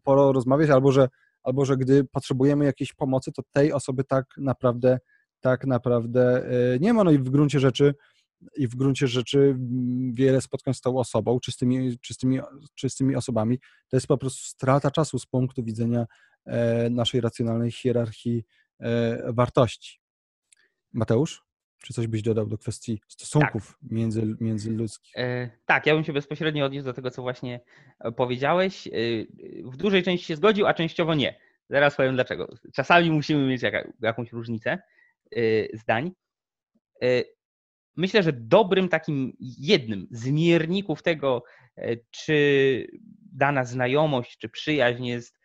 [0.03, 1.09] porozmawiać, albo że,
[1.47, 4.99] albo że gdy potrzebujemy jakiejś pomocy, to tej osoby tak naprawdę,
[5.41, 7.05] tak naprawdę e, nie ma.
[7.05, 7.95] No i w gruncie rzeczy
[8.57, 9.57] i w gruncie rzeczy
[10.13, 12.41] wiele spotkań z tą osobą, czy z tymi, czy z tymi,
[12.75, 16.07] czy z tymi osobami, to jest po prostu strata czasu z punktu widzenia
[16.45, 18.45] e, naszej racjonalnej hierarchii
[18.81, 20.01] e, wartości.
[20.93, 21.46] Mateusz?
[21.79, 23.91] Czy coś byś dodał do kwestii stosunków tak.
[23.91, 25.17] między, międzyludzkich?
[25.17, 27.61] E, tak, ja bym się bezpośrednio odniósł do tego, co właśnie
[28.17, 28.89] powiedziałeś.
[29.65, 31.39] W dużej części się zgodził, a częściowo nie.
[31.71, 32.55] Zaraz powiem dlaczego.
[32.75, 33.63] Czasami musimy mieć
[34.01, 34.79] jakąś różnicę
[35.75, 36.13] zdań
[37.97, 41.43] myślę, że dobrym takim jednym z mierników tego,
[41.77, 42.87] e, czy
[43.33, 45.39] dana znajomość, czy przyjaźń jest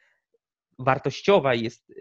[0.79, 1.93] wartościowa, jest e,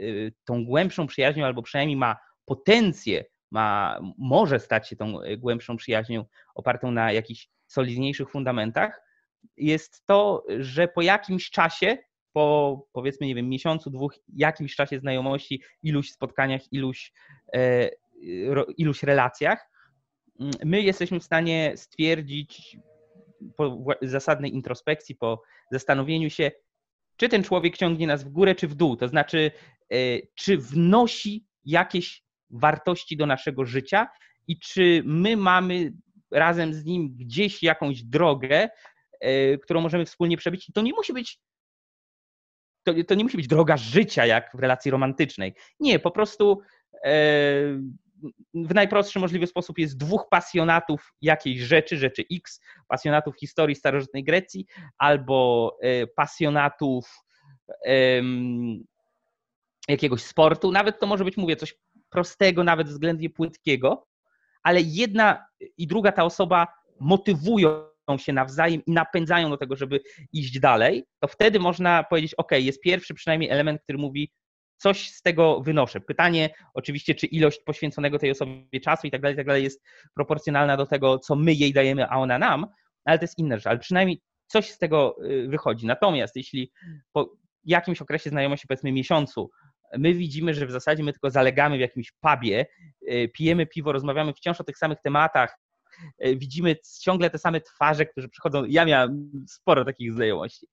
[0.45, 6.25] tą głębszą przyjaźnią, albo przynajmniej ma potencję, ma, może stać się tą e, głębszą przyjaźnią
[6.55, 9.03] opartą na jakichś solidniejszych fundamentach,
[9.57, 11.99] jest to, że po jakimś czasie,
[12.33, 17.13] po powiedzmy, nie wiem, miesiącu, dwóch, jakimś czasie znajomości, iluś spotkaniach, iluś,
[18.77, 19.71] iluś relacjach,
[20.65, 22.79] my jesteśmy w stanie stwierdzić
[23.57, 25.43] po zasadnej introspekcji, po
[25.73, 26.51] zastanowieniu się,
[27.17, 28.97] czy ten człowiek ciągnie nas w górę, czy w dół.
[28.97, 29.51] To znaczy,
[29.93, 29.97] e,
[30.35, 34.09] czy wnosi jakieś wartości do naszego życia
[34.49, 35.93] i czy my mamy
[36.31, 38.69] razem z nim gdzieś jakąś drogę,
[39.21, 40.69] e, którą możemy wspólnie przebyć.
[40.69, 41.41] I to nie musi być.
[42.83, 45.55] To, to nie musi być droga życia, jak w relacji romantycznej.
[45.81, 46.61] Nie, po prostu
[47.05, 47.11] e,
[48.55, 54.67] w najprostszy możliwy sposób jest dwóch pasjonatów jakiejś rzeczy, rzeczy X, pasjonatów historii starożytnej Grecji
[54.99, 57.25] albo e, pasjonatów
[59.89, 60.73] jakiegoś sportu.
[60.73, 61.75] Nawet to może być, mówię, coś
[62.11, 64.07] prostego, nawet względnie płytkiego,
[64.63, 65.47] ale jedna
[65.77, 66.67] i druga ta osoba
[67.01, 70.01] motywują się nawzajem i napędzają do tego, żeby
[70.33, 74.33] iść dalej, to wtedy można powiedzieć, ok, jest pierwszy przynajmniej element, który mówi,
[74.77, 76.01] coś z tego wynoszę.
[76.01, 79.83] Pytanie oczywiście, czy ilość poświęconego tej osobie czasu i tak dalej, tak dalej jest
[80.15, 82.67] proporcjonalna do tego, co my jej dajemy, a ona nam,
[83.05, 85.87] ale to jest inna rzecz, ale przynajmniej coś z tego y, wychodzi.
[85.87, 86.73] Natomiast jeśli
[87.13, 89.51] po jakimś okresie znajomości, powiedzmy miesiącu,
[89.99, 92.67] my widzimy, że w zasadzie my tylko zalegamy w jakimś pubie,
[93.03, 95.59] y, pijemy piwo, rozmawiamy wciąż o tych samych tematach,
[96.27, 100.67] y, widzimy ciągle te same twarze, którzy przychodzą, ja miałem sporo takich znajomości,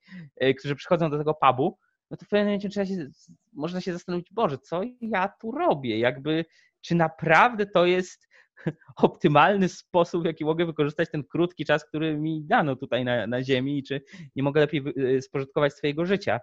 [0.58, 1.78] którzy przychodzą do tego pubu,
[2.12, 3.08] no to w pewnym momencie trzeba się,
[3.54, 6.00] można się zastanowić, Boże, co ja tu robię?
[6.00, 6.46] Jakby,
[6.82, 8.28] czy naprawdę to jest
[8.96, 13.44] optymalny sposób, w jaki mogę wykorzystać ten krótki czas, który mi dano tutaj na, na
[13.44, 14.02] Ziemi, czy
[14.36, 14.84] nie mogę lepiej
[15.22, 16.40] spożytkować swojego życia.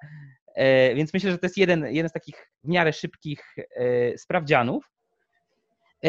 [0.55, 4.91] E, więc myślę, że to jest jeden, jeden z takich w miarę szybkich e, sprawdzianów.
[6.05, 6.09] E,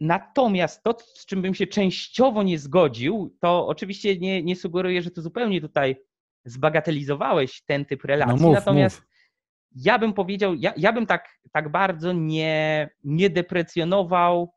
[0.00, 5.10] natomiast to, z czym bym się częściowo nie zgodził, to oczywiście nie, nie sugeruję, że
[5.10, 5.96] to zupełnie tutaj
[6.44, 9.06] zbagatelizowałeś ten typ relacji, no mów, natomiast mów.
[9.74, 14.54] ja bym powiedział, ja, ja bym tak, tak bardzo nie, nie deprecjonował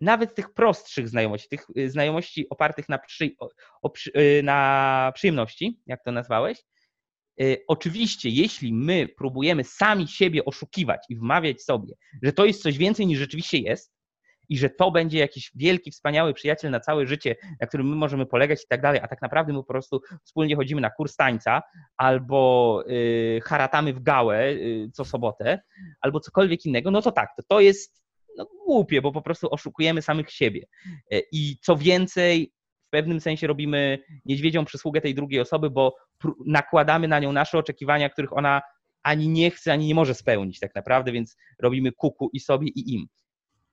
[0.00, 3.30] nawet tych prostszych znajomości, tych znajomości opartych na, przy,
[3.82, 3.92] o,
[4.42, 6.58] na przyjemności, jak to nazwałeś.
[7.40, 12.78] Y, oczywiście, jeśli my próbujemy sami siebie oszukiwać i wmawiać sobie, że to jest coś
[12.78, 13.96] więcej niż rzeczywiście jest,
[14.48, 18.26] i że to będzie jakiś wielki, wspaniały przyjaciel na całe życie, na którym my możemy
[18.26, 21.62] polegać i tak dalej, a tak naprawdę my po prostu wspólnie chodzimy na kurs tańca
[21.96, 25.62] albo y, haratamy w gałę y, co sobotę,
[26.00, 28.02] albo cokolwiek innego, no to tak, to, to jest
[28.36, 30.66] no, głupie, bo po prostu oszukujemy samych siebie.
[31.32, 32.52] I co więcej,
[32.96, 35.96] pewnym sensie robimy niedźwiedzią przysługę tej drugiej osoby, bo
[36.46, 38.62] nakładamy na nią nasze oczekiwania, których ona
[39.02, 42.94] ani nie chce, ani nie może spełnić tak naprawdę, więc robimy kuku i sobie, i
[42.94, 43.06] im.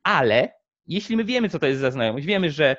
[0.03, 0.53] Ale
[0.87, 2.77] jeśli my wiemy, co to jest za znajomość, wiemy, że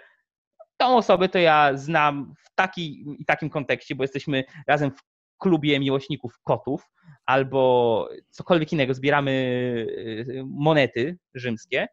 [0.76, 5.02] tą osobę to ja znam w takim i takim kontekście, bo jesteśmy razem w
[5.38, 6.90] klubie miłośników kotów
[7.26, 11.88] albo cokolwiek innego, zbieramy y, monety rzymskie,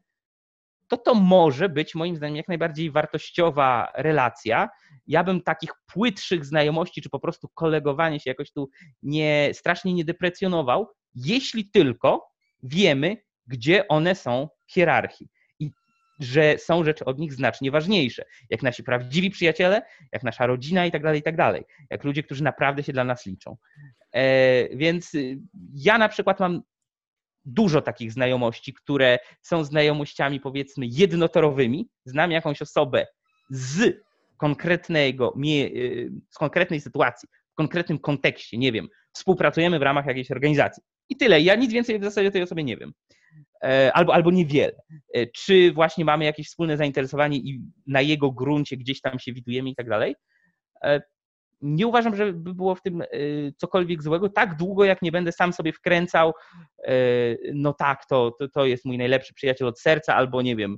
[0.91, 4.69] to to może być moim zdaniem jak najbardziej wartościowa relacja.
[5.07, 8.69] Ja bym takich płytszych znajomości, czy po prostu kolegowanie się jakoś tu
[9.03, 12.27] nie, strasznie nie deprecjonował, jeśli tylko
[12.63, 13.17] wiemy,
[13.47, 15.27] gdzie one są w hierarchii
[16.19, 19.81] że są rzeczy od nich znacznie ważniejsze, jak nasi prawdziwi przyjaciele,
[20.11, 23.03] jak nasza rodzina i tak dalej, i tak dalej, jak ludzie, którzy naprawdę się dla
[23.03, 23.57] nas liczą.
[24.11, 25.11] E, więc
[25.73, 26.61] ja na przykład mam
[27.45, 31.89] dużo takich znajomości, które są znajomościami powiedzmy jednotorowymi.
[32.05, 33.07] Znam jakąś osobę
[33.49, 33.97] z
[34.37, 40.83] konkretnego, y, z konkretnej sytuacji, w konkretnym kontekście, nie wiem, współpracujemy w ramach jakiejś organizacji
[41.09, 41.41] I tyle.
[41.41, 42.93] Ja nic więcej w zasadzie o tej osobie nie wiem.
[43.63, 44.73] E, albo, albo niewiele.
[45.13, 49.69] E, czy właśnie mamy jakieś wspólne zainteresowanie i na jego gruncie gdzieś tam się widujemy
[49.69, 50.15] i tak dalej.
[51.61, 53.03] Nie uważam, że by było w tym
[53.57, 56.33] cokolwiek złego, tak długo jak nie będę sam sobie wkręcał,
[57.53, 60.77] no tak, to, to, to jest mój najlepszy przyjaciel od serca, albo nie wiem,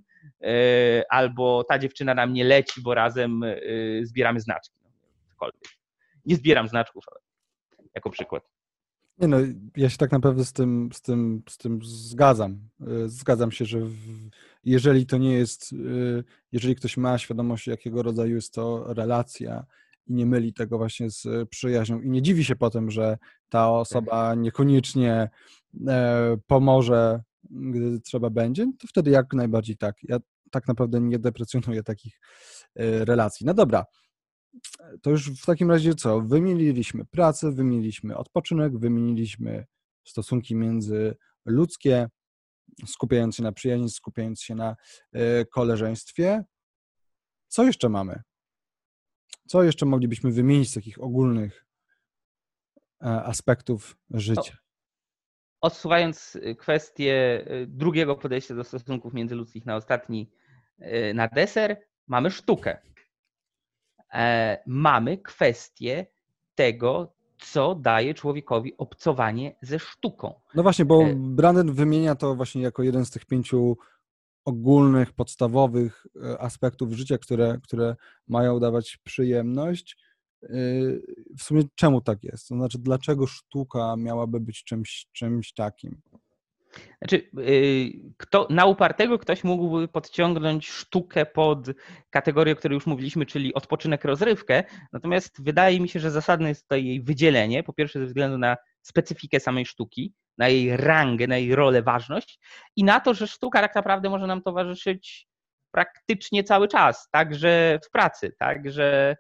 [1.10, 3.42] albo ta dziewczyna na mnie leci, bo razem
[4.02, 4.76] zbieramy znaczki.
[4.84, 4.90] No,
[5.30, 5.64] cokolwiek.
[6.26, 7.20] Nie zbieram znaczków, ale
[7.96, 8.44] jako przykład.
[9.18, 9.38] Nie no,
[9.78, 12.70] ja się tak naprawdę z tym, z tym, z tym zgadzam.
[12.82, 14.30] Y, zgadzam się, że w,
[14.64, 19.66] jeżeli to nie jest, y, jeżeli ktoś ma świadomość, jakiego rodzaju jest to relacja
[20.08, 23.18] i nie myli tego właśnie z przyjaźnią i nie dziwi się potem, że
[23.50, 25.30] ta osoba niekoniecznie
[25.88, 29.96] e, pomoże, gdy trzeba będzie, to wtedy jak najbardziej tak.
[30.04, 30.18] Ja
[30.52, 32.20] tak naprawdę nie deprecjonuję takich
[32.76, 33.46] e, relacji.
[33.46, 33.86] No dobra,
[35.02, 36.22] to już w takim razie co?
[36.22, 39.66] Wymieniliśmy pracę, wymieniliśmy odpoczynek, wymieniliśmy
[40.04, 42.10] stosunki międzyludzkie,
[42.86, 44.76] skupiając się na przyjaźni, skupiając się na
[45.14, 46.44] e, koleżeństwie.
[47.48, 48.22] Co jeszcze mamy?
[49.48, 51.66] Co jeszcze moglibyśmy wymienić z takich ogólnych
[53.02, 54.58] e, aspektów życia?
[55.62, 60.32] Odsuwając kwestię e, drugiego podejścia do stosunków międzyludzkich na ostatni,
[61.14, 61.78] na deser,
[62.08, 62.78] mamy sztukę.
[64.14, 66.06] E, mamy kwestię
[66.56, 70.34] tego, co daje człowiekowi obcowanie ze sztuką.
[70.56, 73.78] No właśnie, bo e, Branden wymienia to właśnie jako jeden z tych pięciu
[74.46, 77.96] ogólnych, podstawowych e, aspektów życia, które, które
[78.28, 79.98] mają dawać przyjemność.
[81.40, 82.48] W sumie czemu tak jest?
[82.48, 86.02] To znaczy, dlaczego sztuka miałaby być czymś, czymś takim?
[86.98, 91.68] Znaczy, y, kto, na upartego ktoś mógłby podciągnąć sztukę pod
[92.10, 94.64] kategorię, o której już mówiliśmy, czyli odpoczynek, rozrywkę.
[94.94, 97.64] Natomiast wydaje mi się, że zasadne jest tutaj jej wydzielenie.
[97.64, 102.40] Po pierwsze, ze względu na specyfikę samej sztuki, na jej rangę, na jej rolę, ważność
[102.76, 105.28] i na to, że sztuka tak naprawdę może nam towarzyszyć
[105.72, 109.16] praktycznie cały czas, także w pracy, także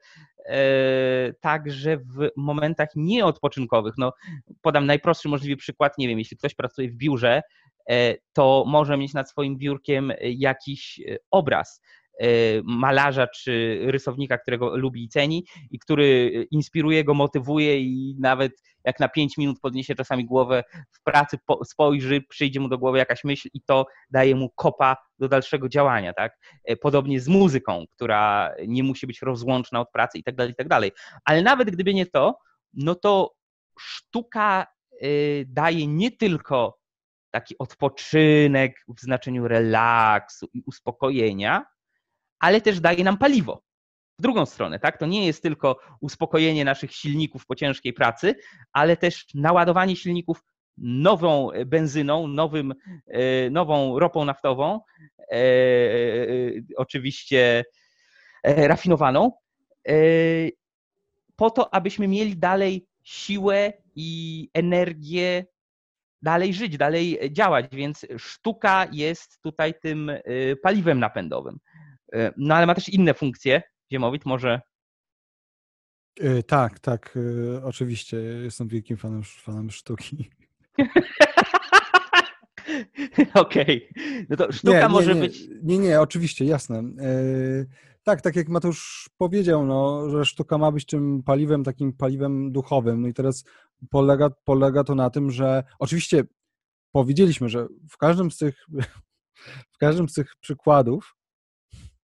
[0.45, 3.93] E, także w momentach nieodpoczynkowych.
[3.97, 4.13] No,
[4.61, 7.41] podam najprostszy możliwy przykład, nie wiem, jeśli ktoś pracuje w biurze,
[7.89, 11.81] e, to może mieć nad swoim biurkiem jakiś e, obraz
[12.63, 18.51] malarza czy rysownika, którego lubi i ceni i który inspiruje go, motywuje i nawet
[18.83, 23.23] jak na pięć minut podniesie czasami głowę w pracy, spojrzy, przyjdzie mu do głowy jakaś
[23.23, 26.37] myśl i to daje mu kopa do dalszego działania, tak?
[26.63, 30.55] E, podobnie z muzyką, która nie musi być rozłączna od pracy i tak dalej, i
[30.55, 30.91] tak dalej.
[31.25, 32.39] Ale nawet gdyby nie to,
[32.73, 33.33] no to
[33.79, 34.67] sztuka
[35.01, 35.07] e,
[35.45, 36.79] daje nie tylko
[37.31, 41.65] taki odpoczynek w znaczeniu relaksu i uspokojenia,
[42.43, 43.63] ale też daje nam paliwo
[44.19, 44.97] w drugą stronę, tak?
[44.97, 48.35] To nie jest tylko uspokojenie naszych silników po ciężkiej pracy,
[48.73, 50.43] ale też naładowanie silników
[50.77, 52.73] nową benzyną, nowym,
[53.07, 54.79] e, nową ropą naftową,
[55.19, 55.45] e, e,
[56.77, 57.65] oczywiście
[58.43, 59.31] rafinowaną,
[61.35, 65.45] po to, abyśmy mieli dalej siłę i energię
[66.21, 70.11] dalej żyć, dalej działać, więc sztuka jest tutaj tym
[70.63, 71.59] paliwem napędowym.
[72.37, 73.61] No ale ma też inne funkcje,
[73.91, 74.61] Ziemowit może?
[76.19, 78.17] Yy, tak, tak, yy, oczywiście.
[78.17, 80.29] Jestem wielkim fanem, fanem sztuki.
[83.33, 83.89] Okej.
[83.91, 84.25] Okay.
[84.29, 85.49] No to sztuka nie, może nie, być.
[85.63, 86.83] Nie, nie, oczywiście, jasne.
[88.03, 93.01] Tak, tak jak Mateusz powiedział, no, że sztuka ma być tym paliwem, takim paliwem duchowym.
[93.01, 93.43] No i teraz
[93.89, 96.23] polega, polega to na tym, że oczywiście
[96.91, 98.67] powiedzieliśmy, że w każdym z tych,
[99.75, 101.15] w każdym z tych przykładów,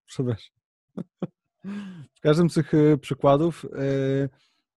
[0.09, 0.51] przepraszam,
[2.17, 3.69] w każdym z tych e, przykładów e,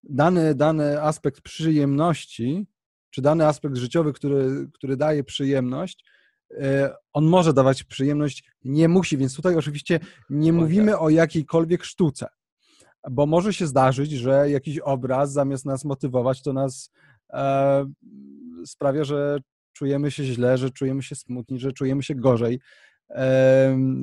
[0.02, 2.66] dany, dany aspekt przyjemności,
[3.10, 6.04] czy dany aspekt życiowy, który, który daje przyjemność,
[6.50, 10.00] e, on może dawać przyjemność, nie musi, więc tutaj oczywiście
[10.30, 12.26] nie mówimy o jakiejkolwiek sztuce,
[13.10, 16.90] bo może się zdarzyć, że jakiś obraz zamiast nas motywować, to nas
[17.30, 17.86] e,
[18.66, 19.38] sprawia, że
[19.72, 22.60] czujemy się źle, że czujemy się smutni, że czujemy się gorzej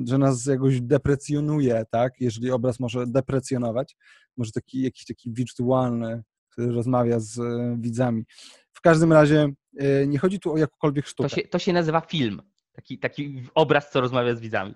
[0.04, 2.12] że nas jakoś deprecjonuje, tak?
[2.20, 3.96] Jeżeli obraz może deprecjonować,
[4.36, 6.22] może taki jakiś taki wirtualny,
[6.58, 8.24] który rozmawia z e, widzami.
[8.72, 9.48] W każdym razie
[9.78, 11.28] e, nie chodzi tu o jakąkolwiek sztukę.
[11.28, 12.42] To się, to się nazywa film.
[12.72, 14.74] Taki, taki obraz, co rozmawia z widzami.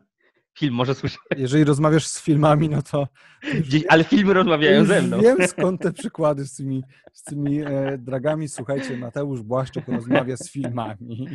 [0.58, 1.18] Film, może słyszę.
[1.36, 3.08] Jeżeli rozmawiasz z filmami, no to.
[3.54, 5.20] Gdzieś, ale filmy rozmawiają ze mną.
[5.20, 8.48] Wiem skąd te przykłady z tymi, z tymi e, dragami.
[8.48, 11.28] Słuchajcie, Mateusz Błaszczuk rozmawia z filmami.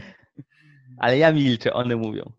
[0.97, 2.31] Ale ja milczę, one mówią.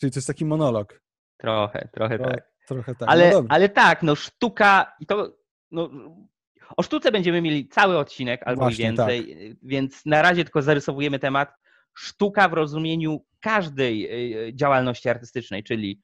[0.00, 1.00] Czyli to jest taki monolog.
[1.36, 2.52] Trochę, trochę tak.
[2.68, 3.08] Trochę tak.
[3.08, 5.36] Ale, no ale tak, no sztuka i to
[5.70, 5.90] no,
[6.76, 11.18] O sztuce będziemy mieli cały odcinek albo Właśnie, i więcej, więc na razie tylko zarysowujemy
[11.18, 11.54] temat
[11.94, 14.06] sztuka w rozumieniu każdej
[14.48, 16.00] e, działalności artystycznej, czyli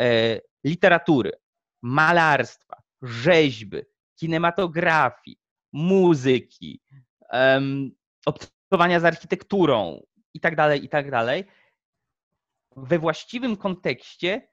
[0.00, 1.32] e, literatury,
[1.82, 3.78] malarstwa, rzeźby,
[4.20, 5.38] kinematografii,
[5.72, 6.80] muzyki,
[7.32, 7.90] um,
[8.26, 10.02] obcowania z architekturą
[10.34, 11.44] i tak dalej, i tak dalej.
[12.82, 14.48] We właściwym kontekście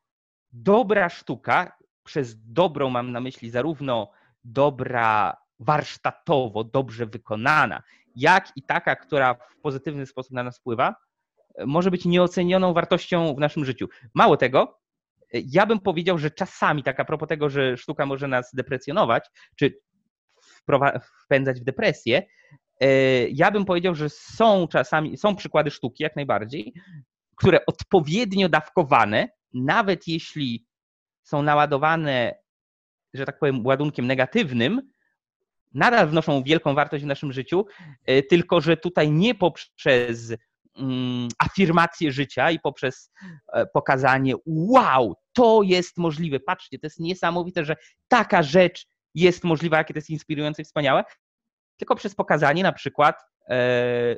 [0.53, 4.11] dobra sztuka, przez dobrą mam na myśli zarówno
[4.43, 7.84] dobra warsztatowo, dobrze wykonana,
[8.15, 10.95] jak i taka, która w pozytywny sposób na nas wpływa,
[11.65, 13.88] może być nieocenioną wartością w naszym życiu.
[14.13, 14.80] Mało tego,
[15.34, 19.80] ja bym powiedział, że czasami, tak a propos tego, że sztuka może nas deprecjonować, czy
[21.26, 22.23] wpędzać w depresję,
[22.80, 22.88] e,
[23.28, 26.73] ja bym powiedział, że są czasami, są przykłady sztuki jak najbardziej,
[27.36, 30.65] które odpowiednio dawkowane, nawet jeśli
[31.23, 32.36] są naładowane,
[33.13, 34.81] że tak powiem, ładunkiem negatywnym,
[35.73, 37.65] nadal wnoszą wielką wartość w naszym życiu,
[38.05, 40.33] e, tylko że tutaj nie poprzez
[40.77, 43.11] mm, afirmację życia i poprzez
[43.53, 47.75] e, pokazanie, wow, to jest możliwe, patrzcie, to jest niesamowite, że
[48.07, 51.03] taka rzecz jest możliwa, jakie to jest inspirujące i wspaniałe,
[51.77, 53.15] tylko przez pokazanie na przykład,
[53.49, 54.15] e,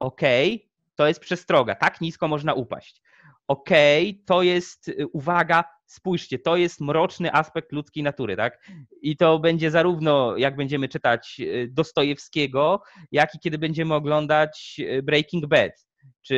[0.00, 0.71] okej, okay,
[1.02, 3.02] to jest przestroga, tak nisko można upaść.
[3.48, 8.68] Okej, okay, to jest, y, uwaga, spójrzcie, to jest mroczny aspekt ludzkiej natury, tak?
[9.02, 12.82] I to będzie zarówno, jak będziemy czytać y, Dostojewskiego,
[13.12, 15.86] jak i kiedy będziemy oglądać y, Breaking Bad,
[16.22, 16.36] czy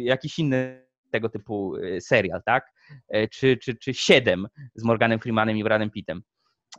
[0.00, 2.72] jakiś inny tego typu serial, tak?
[3.08, 6.22] E, czy, czy, czy Siedem z Morganem Freemanem i Bradem Pittem.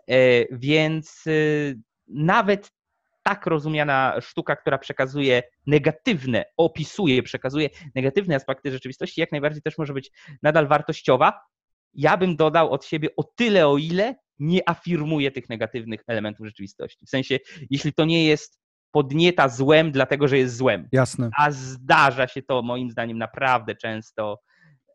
[0.09, 0.15] E,
[0.51, 1.23] więc
[2.07, 2.71] nawet
[3.29, 9.93] tak rozumiana sztuka, która przekazuje negatywne, opisuje, przekazuje negatywne aspekty rzeczywistości, jak najbardziej też może
[9.93, 10.11] być
[10.43, 11.41] nadal wartościowa.
[11.93, 17.05] Ja bym dodał od siebie o tyle, o ile nie afirmuje tych negatywnych elementów rzeczywistości.
[17.05, 17.37] W sensie,
[17.69, 18.59] jeśli to nie jest
[18.91, 20.87] podnieta złem, dlatego że jest złem.
[20.91, 21.29] Jasne.
[21.37, 24.39] A zdarza się to moim zdaniem naprawdę często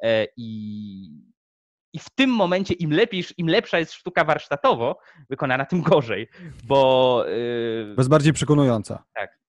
[0.03, 1.34] e, i,
[1.95, 4.99] i w tym momencie im lepiej, im lepsza jest sztuka warsztatowo
[5.30, 6.28] wykonana, tym gorzej,
[6.64, 7.24] bo...
[7.28, 7.95] Yy...
[7.97, 9.05] Bez bardziej przekonująca.
[9.14, 9.45] Tak.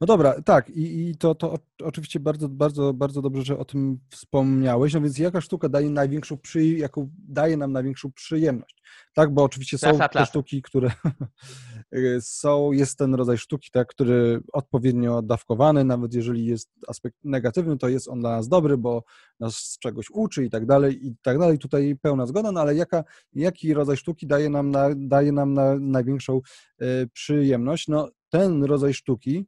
[0.00, 3.98] No dobra, tak, i, i to, to oczywiście bardzo, bardzo, bardzo dobrze, że o tym
[4.10, 4.94] wspomniałeś.
[4.94, 8.82] No więc jaka sztuka daje największą przy, jaką daje nam największą przyjemność?
[9.14, 10.90] Tak, bo oczywiście są te sztuki, które
[12.20, 17.88] są, jest ten rodzaj sztuki, tak, który odpowiednio dawkowany, nawet jeżeli jest aspekt negatywny, to
[17.88, 19.02] jest on dla nas dobry, bo
[19.40, 21.58] nas czegoś uczy i tak dalej, i tak dalej.
[21.58, 25.78] Tutaj pełna zgoda, no ale jaka, jaki rodzaj sztuki daje nam, na, daje nam na
[25.78, 26.40] największą
[26.82, 27.88] y, przyjemność?
[27.88, 29.46] No ten rodzaj sztuki,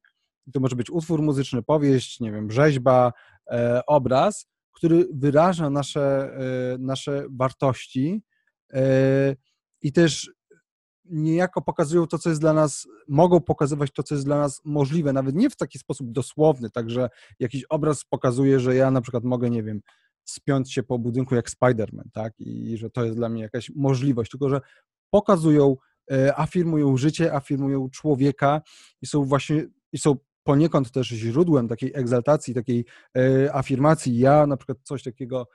[0.52, 3.12] to może być utwór muzyczny, powieść, nie wiem, rzeźba,
[3.50, 8.22] e, obraz, który wyraża nasze, e, nasze wartości
[8.72, 9.36] e,
[9.82, 10.30] i też
[11.10, 15.12] niejako pokazują to, co jest dla nas, mogą pokazywać to, co jest dla nas możliwe,
[15.12, 19.50] nawet nie w taki sposób dosłowny, także jakiś obraz pokazuje, że ja na przykład mogę,
[19.50, 19.80] nie wiem,
[20.24, 24.30] spiąć się po budynku jak Spider-Man, tak, i że to jest dla mnie jakaś możliwość,
[24.30, 24.60] tylko że
[25.10, 25.76] pokazują,
[26.36, 28.60] afirmują życie, afirmują człowieka
[29.02, 32.84] i są właśnie, i są poniekąd też źródłem takiej egzaltacji, takiej
[33.16, 34.18] e, afirmacji.
[34.18, 35.48] Ja na przykład coś takiego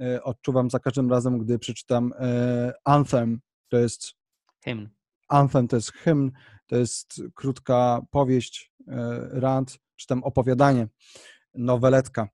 [0.00, 4.14] e, odczuwam za każdym razem, gdy przeczytam e, Anthem, to jest
[4.64, 4.95] hymn.
[5.28, 6.30] Anthem to jest hymn,
[6.66, 8.72] to jest krótka powieść,
[9.30, 10.88] rant, czy tam opowiadanie,
[11.54, 12.28] noweletka.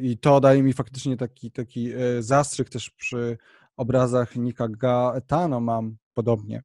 [0.00, 3.38] I to daje mi faktycznie taki, taki zastrzyk też przy
[3.76, 6.62] obrazach Nika Gaetano mam podobnie.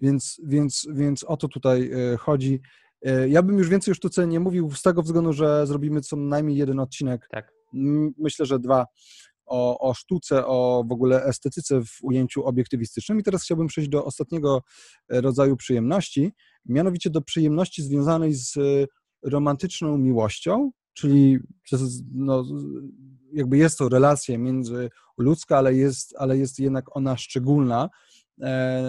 [0.00, 2.60] Więc, więc, więc o to tutaj e, chodzi.
[3.02, 6.16] E, ja bym już więcej o sztuce nie mówił z tego względu, że zrobimy co
[6.16, 7.28] najmniej jeden odcinek.
[7.30, 7.52] Tak.
[8.18, 8.86] Myślę, że dwa
[9.52, 13.20] o, o sztuce, o w ogóle estetyce w ujęciu obiektywistycznym.
[13.20, 14.62] I teraz chciałbym przejść do ostatniego
[15.08, 16.32] e, rodzaju przyjemności,
[16.66, 18.54] mianowicie do przyjemności związanej z
[19.22, 21.38] romantyczną miłością, czyli
[22.14, 22.44] no,
[23.32, 27.88] jakby jest to relacja międzyludzka, ale jest, ale jest jednak ona szczególna,
[28.42, 28.82] E,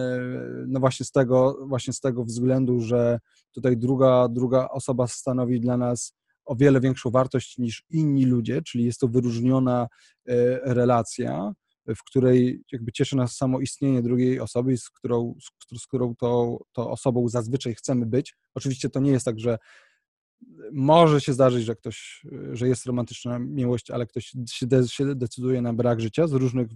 [0.67, 3.19] no właśnie z tego, właśnie z tego względu, że
[3.51, 6.13] tutaj druga, druga osoba stanowi dla nas
[6.45, 9.87] o wiele większą wartość niż inni ludzie, czyli jest to wyróżniona
[10.27, 10.35] e,
[10.73, 11.53] relacja,
[11.87, 15.35] w której jakby cieszy nas samo istnienie drugiej osoby, z którą,
[15.77, 18.35] z, którą to, to osobą zazwyczaj chcemy być.
[18.55, 19.57] Oczywiście to nie jest tak, że
[20.71, 25.61] może się zdarzyć, że ktoś, że jest romantyczna miłość, ale ktoś się, de, się decyduje
[25.61, 26.67] na brak życia z różnych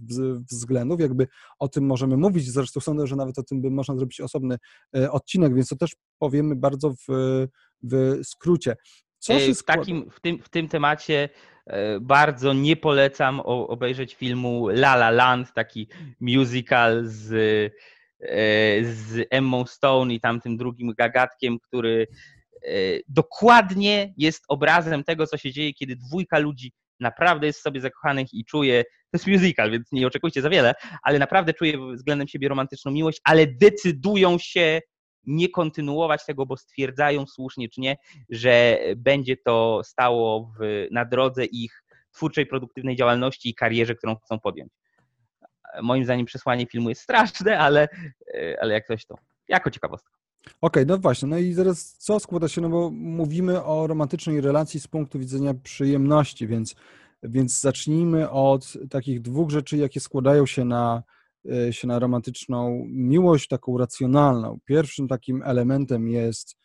[0.50, 1.00] względów.
[1.00, 1.26] Jakby
[1.58, 2.50] o tym możemy mówić.
[2.50, 4.56] Zresztą sądzę, że nawet o tym by można zrobić osobny
[4.96, 7.06] e, odcinek, więc to też powiemy bardzo w,
[7.82, 8.76] w skrócie.
[9.18, 11.28] Co się w, takim, w, tym, w tym temacie
[11.66, 15.88] e, bardzo nie polecam obejrzeć filmu La La Land, taki
[16.20, 17.72] musical z
[18.82, 22.06] z Emmą Stone i tamtym drugim gagatkiem, który
[23.08, 28.34] dokładnie jest obrazem tego, co się dzieje, kiedy dwójka ludzi naprawdę jest w sobie zakochanych
[28.34, 32.48] i czuje, to jest musical, więc nie oczekujcie za wiele, ale naprawdę czuje względem siebie
[32.48, 34.80] romantyczną miłość, ale decydują się
[35.26, 37.96] nie kontynuować tego, bo stwierdzają słusznie czy nie,
[38.30, 44.40] że będzie to stało w, na drodze ich twórczej, produktywnej działalności i karierze, którą chcą
[44.40, 44.72] podjąć.
[45.82, 47.88] Moim zdaniem przesłanie filmu jest straszne, ale,
[48.60, 49.14] ale jak coś to
[49.48, 50.18] jako ciekawostka.
[50.46, 51.28] Okej, okay, no właśnie.
[51.28, 55.54] No i teraz co składa się, no bo mówimy o romantycznej relacji z punktu widzenia
[55.54, 56.74] przyjemności, więc,
[57.22, 61.17] więc zacznijmy od takich dwóch rzeczy, jakie składają się na, e,
[61.70, 64.58] się na romantyczną miłość, taką racjonalną.
[64.64, 66.56] Pierwszym takim elementem jest,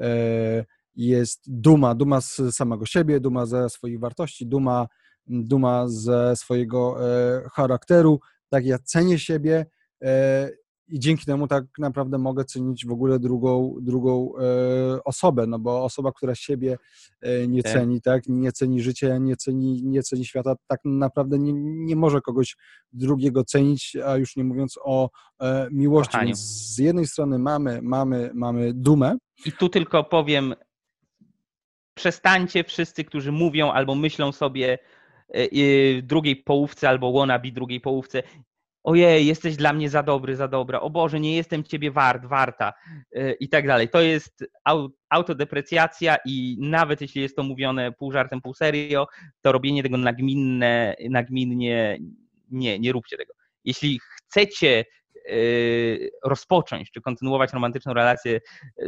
[0.00, 0.64] e,
[0.94, 4.88] jest duma, duma z samego siebie, duma ze swoich wartości, duma,
[5.26, 8.20] duma ze swojego e, charakteru.
[8.48, 9.66] Tak, ja cenię siebie
[10.92, 15.84] i dzięki temu tak naprawdę mogę cenić w ogóle drugą, drugą e, osobę, no bo
[15.84, 16.78] osoba, która siebie
[17.20, 17.72] e, nie tak.
[17.72, 22.20] ceni, tak, nie ceni życia, nie ceni, nie ceni świata, tak naprawdę nie, nie może
[22.20, 22.56] kogoś
[22.92, 26.18] drugiego cenić, a już nie mówiąc o e, miłości.
[26.24, 26.38] Więc
[26.74, 29.16] z jednej strony mamy, mamy, mamy dumę.
[29.46, 30.54] I tu tylko powiem,
[31.94, 34.78] przestańcie wszyscy, którzy mówią albo myślą sobie
[36.02, 38.22] drugiej połówce albo wannabe drugiej połówce,
[38.82, 42.72] ojej, jesteś dla mnie za dobry, za dobra, o Boże, nie jestem ciebie wart, warta
[43.16, 43.88] y, i tak dalej.
[43.88, 44.44] To jest
[45.10, 49.06] autodeprecjacja i nawet jeśli jest to mówione pół żartem, pół serio,
[49.40, 51.98] to robienie tego nagminne, nagminnie,
[52.50, 53.34] nie, nie róbcie tego.
[53.64, 54.84] Jeśli chcecie
[55.30, 58.40] y, rozpocząć czy kontynuować romantyczną relację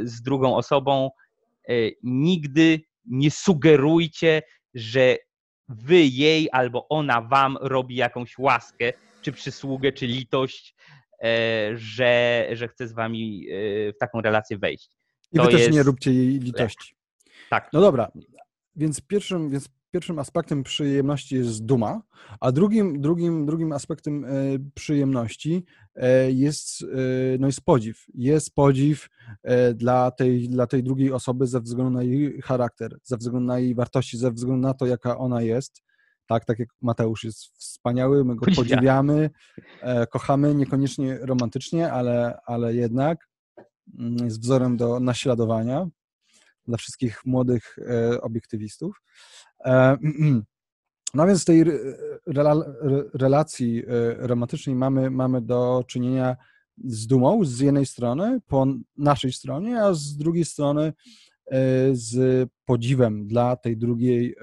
[0.02, 1.10] z drugą osobą,
[1.70, 4.42] y, nigdy nie sugerujcie,
[4.74, 5.16] że
[5.68, 8.92] wy jej albo ona wam robi jakąś łaskę,
[9.24, 10.74] czy przysługę, czy litość,
[11.22, 14.90] e, że, że chce z wami e, w taką relację wejść.
[15.32, 16.94] I wy też nie róbcie jej litości.
[17.50, 17.70] Tak.
[17.72, 18.12] No dobra,
[18.76, 22.02] więc pierwszym, więc pierwszym aspektem przyjemności jest duma,
[22.40, 24.28] a drugim, drugim, drugim aspektem e,
[24.74, 25.64] przyjemności
[26.28, 26.84] jest,
[27.38, 28.04] no jest podziw.
[28.14, 29.08] Jest podziw
[29.74, 33.74] dla tej, dla tej drugiej osoby ze względu na jej charakter, ze względu na jej
[33.74, 35.82] wartości, ze względu na to, jaka ona jest
[36.26, 39.30] tak, tak jak Mateusz jest wspaniały, my go podziwiamy,
[39.80, 43.28] e, kochamy, niekoniecznie romantycznie, ale, ale jednak
[43.98, 45.86] mm, jest wzorem do naśladowania
[46.66, 49.02] dla wszystkich młodych e, obiektywistów.
[49.64, 49.96] E,
[51.14, 51.64] no więc w tej
[53.14, 53.82] relacji
[54.18, 56.36] romantycznej mamy, mamy do czynienia
[56.84, 58.66] z dumą z jednej strony, po
[58.96, 60.92] naszej stronie, a z drugiej strony
[61.92, 64.36] z podziwem dla tej drugiej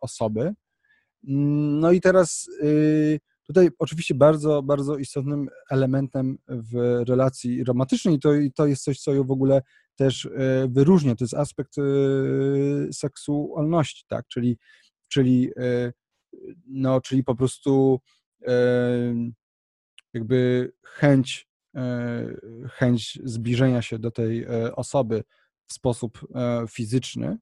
[0.00, 0.54] osoby.
[1.22, 8.66] No i teraz y, tutaj oczywiście bardzo, bardzo istotnym elementem w relacji romantycznej, to, to
[8.66, 9.62] jest coś, co ją w ogóle
[9.96, 10.30] też y,
[10.68, 14.58] wyróżnia, to jest aspekt y, seksualności, tak, czyli,
[15.08, 15.50] czyli,
[16.66, 18.00] no, czyli po prostu
[20.14, 21.48] jakby chęć,
[22.70, 24.46] chęć zbliżenia się do tej
[24.76, 25.24] osoby
[25.66, 26.20] w sposób
[26.70, 27.38] fizyczny,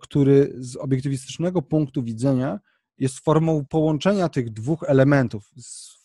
[0.00, 2.60] który z obiektywistycznego punktu widzenia
[2.98, 5.50] jest formą połączenia tych dwóch elementów,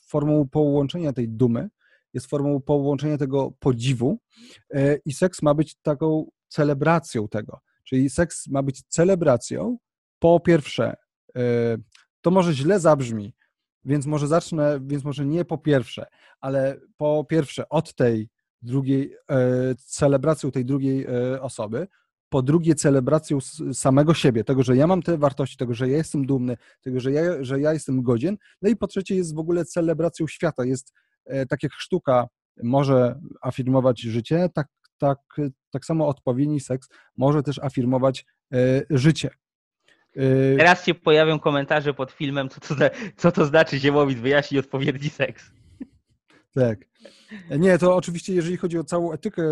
[0.08, 1.70] formą połączenia tej dumy,
[2.14, 4.20] jest formą połączenia tego podziwu
[4.70, 7.60] e, i seks ma być taką celebracją tego.
[7.84, 9.78] Czyli seks ma być celebracją,
[10.20, 10.96] po pierwsze,
[11.36, 11.42] e,
[12.22, 13.34] to może źle zabrzmi,
[13.86, 16.06] więc może zacznę, więc może nie po pierwsze,
[16.40, 18.30] ale po pierwsze od tej
[18.62, 19.38] drugiej, e,
[19.76, 21.08] celebracją tej drugiej
[21.42, 21.88] osoby,
[22.30, 23.38] po drugie celebracją
[23.74, 27.12] samego siebie, tego, że ja mam te wartości, tego, że ja jestem dumny, tego, że
[27.12, 30.94] ja, że ja jestem godzien, no i po trzecie jest w ogóle celebracją świata, jest
[31.26, 32.28] e, tak jak sztuka
[32.64, 34.68] może afirmować życie, tak,
[34.98, 35.20] tak,
[35.72, 39.30] tak samo odpowiedni seks może też afirmować e, życie.
[40.16, 42.76] E, Teraz się pojawią komentarze pod filmem, co to,
[43.18, 45.52] co to znaczy Ziemowit wyjaśni odpowiedni seks.
[46.54, 46.80] Tak.
[47.60, 49.44] Nie, to oczywiście, jeżeli chodzi o całą etykę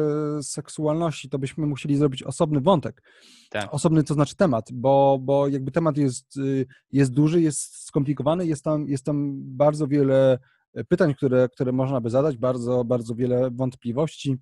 [0.42, 3.02] seksualności, to byśmy musieli zrobić osobny wątek.
[3.50, 3.74] Tak.
[3.74, 8.64] Osobny to znaczy temat, bo, bo jakby temat jest, y, jest duży, jest skomplikowany, jest
[8.64, 10.40] tam, jest tam bardzo wiele
[10.84, 14.36] pytań, które, które można by zadać, bardzo, bardzo wiele wątpliwości,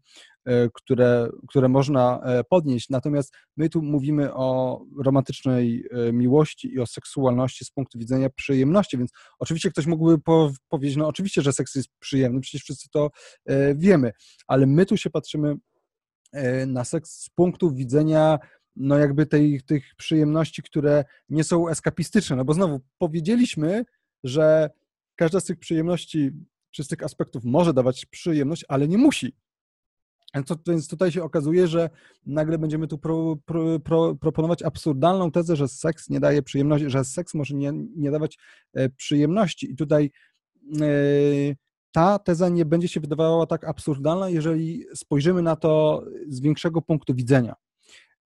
[0.45, 2.89] e, które, które można e, podnieść.
[2.89, 8.97] Natomiast my tu mówimy o romantycznej e, miłości i o seksualności z punktu widzenia przyjemności,
[8.97, 10.17] więc oczywiście ktoś mógłby
[10.69, 13.09] powiedzieć, no oczywiście, że seks jest przyjemny, przecież wszyscy to
[13.75, 14.11] wiemy,
[14.47, 15.55] ale my tu się patrzymy
[16.67, 18.39] na seks z punktu widzenia
[18.75, 23.85] no jakby tej, tych przyjemności, które nie są eskapistyczne, no bo znowu powiedzieliśmy,
[24.23, 24.69] że
[25.15, 26.31] każda z tych przyjemności
[26.71, 29.35] czy z tych aspektów może dawać przyjemność, ale nie musi.
[30.67, 31.89] Więc tutaj się okazuje, że
[32.25, 37.05] nagle będziemy tu pro, pro, pro, proponować absurdalną tezę, że seks nie daje przyjemności, że
[37.05, 38.37] seks może nie, nie dawać
[38.73, 39.71] e, przyjemności.
[39.71, 40.11] I tutaj
[40.81, 40.85] e,
[41.91, 47.15] ta teza nie będzie się wydawała tak absurdalna, jeżeli spojrzymy na to z większego punktu
[47.15, 47.55] widzenia.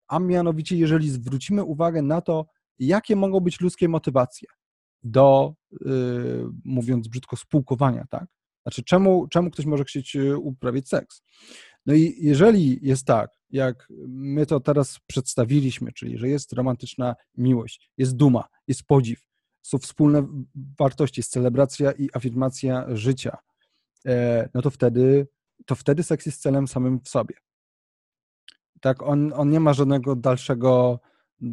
[0.08, 2.46] A mianowicie, jeżeli zwrócimy uwagę na to,
[2.80, 4.48] jakie mogą być ludzkie motywacje
[5.04, 8.26] do, yy, mówiąc brzydko, spółkowania, tak?
[8.64, 11.22] Znaczy, czemu, czemu ktoś może chcieć y, uprawiać seks?
[11.86, 17.92] No i jeżeli jest tak, jak my to teraz przedstawiliśmy, czyli że jest romantyczna miłość,
[17.98, 19.28] jest duma, jest podziw,
[19.62, 20.28] są wspólne
[20.80, 23.38] wartości, jest celebracja i afirmacja życia,
[24.06, 25.28] e, no to wtedy,
[25.66, 27.36] to wtedy seks jest celem samym w sobie.
[28.82, 31.00] Tak, on, on nie ma żadnego dalszego,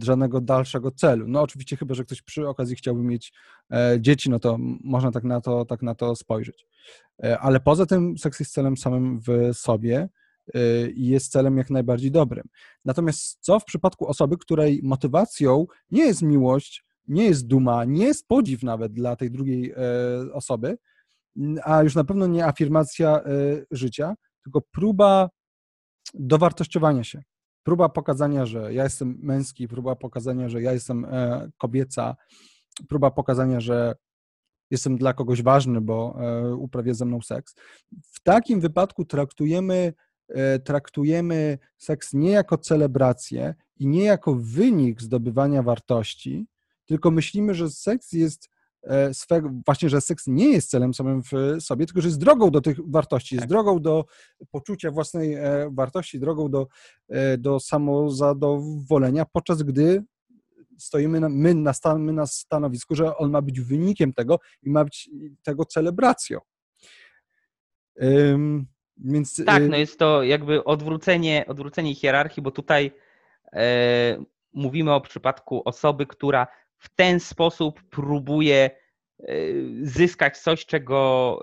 [0.02, 1.28] żadnego dalszego celu.
[1.28, 3.32] No oczywiście chyba, że ktoś przy okazji chciałby mieć
[3.72, 6.66] e, dzieci, no to można tak na to, tak na to spojrzeć.
[7.24, 10.08] E, ale poza tym seks jest celem samym w sobie
[10.56, 12.48] Y, i jest celem jak najbardziej dobrym.
[12.84, 18.28] Natomiast co w przypadku osoby, której motywacją nie jest miłość, nie jest duma, nie jest
[18.28, 19.76] podziw nawet dla tej drugiej e,
[20.32, 20.78] osoby,
[21.64, 23.22] a już na pewno nie afirmacja e,
[23.70, 25.30] życia, tylko próba
[26.14, 27.22] dowartościowania się.
[27.64, 32.16] Próba pokazania, że ja jestem męski, próba pokazania, że ja jestem e, kobieca,
[32.88, 33.94] próba pokazania, że
[34.70, 36.18] jestem dla kogoś ważny, bo
[36.58, 37.54] uprawia ze mną seks.
[38.02, 39.92] W takim wypadku traktujemy
[40.28, 46.46] E, traktujemy seks nie jako celebrację i nie jako wynik zdobywania wartości,
[46.86, 48.53] tylko myślimy, że seks jest e,
[49.12, 52.60] swego, właśnie, że seks nie jest celem samym w sobie, tylko że jest drogą do
[52.60, 53.48] tych wartości, jest tak.
[53.48, 54.04] drogą do
[54.50, 56.66] poczucia własnej e, wartości, drogą do,
[57.38, 60.04] do samozadowolenia, podczas gdy
[60.78, 64.70] stoimy na, my, na stan, my na stanowisku, że on ma być wynikiem tego i
[64.70, 65.10] ma być
[65.42, 66.40] tego celebracją.
[68.96, 72.92] Więc, tak, y, no jest to jakby odwrócenie, odwrócenie hierarchii, bo tutaj
[73.52, 76.46] e, mówimy o przypadku osoby, która
[76.84, 78.70] w ten sposób próbuje
[79.20, 79.34] e,
[79.82, 81.38] zyskać coś, czego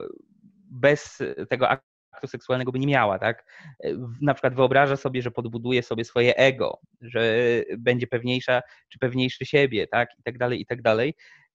[0.69, 1.19] bez
[1.49, 3.45] tego aktu seksualnego by nie miała, tak?
[3.83, 3.89] E,
[4.21, 7.35] na przykład wyobraża sobie, że podbuduje sobie swoje ego, że
[7.77, 10.09] będzie pewniejsza czy pewniejszy siebie, tak?
[10.19, 11.13] I tak dalej, i tak dalej.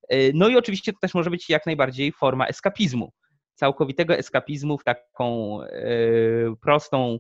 [0.09, 3.13] E, no i oczywiście to też może być jak najbardziej forma eskapizmu
[3.55, 5.59] całkowitego eskapizmu w taką
[6.63, 7.19] prostą,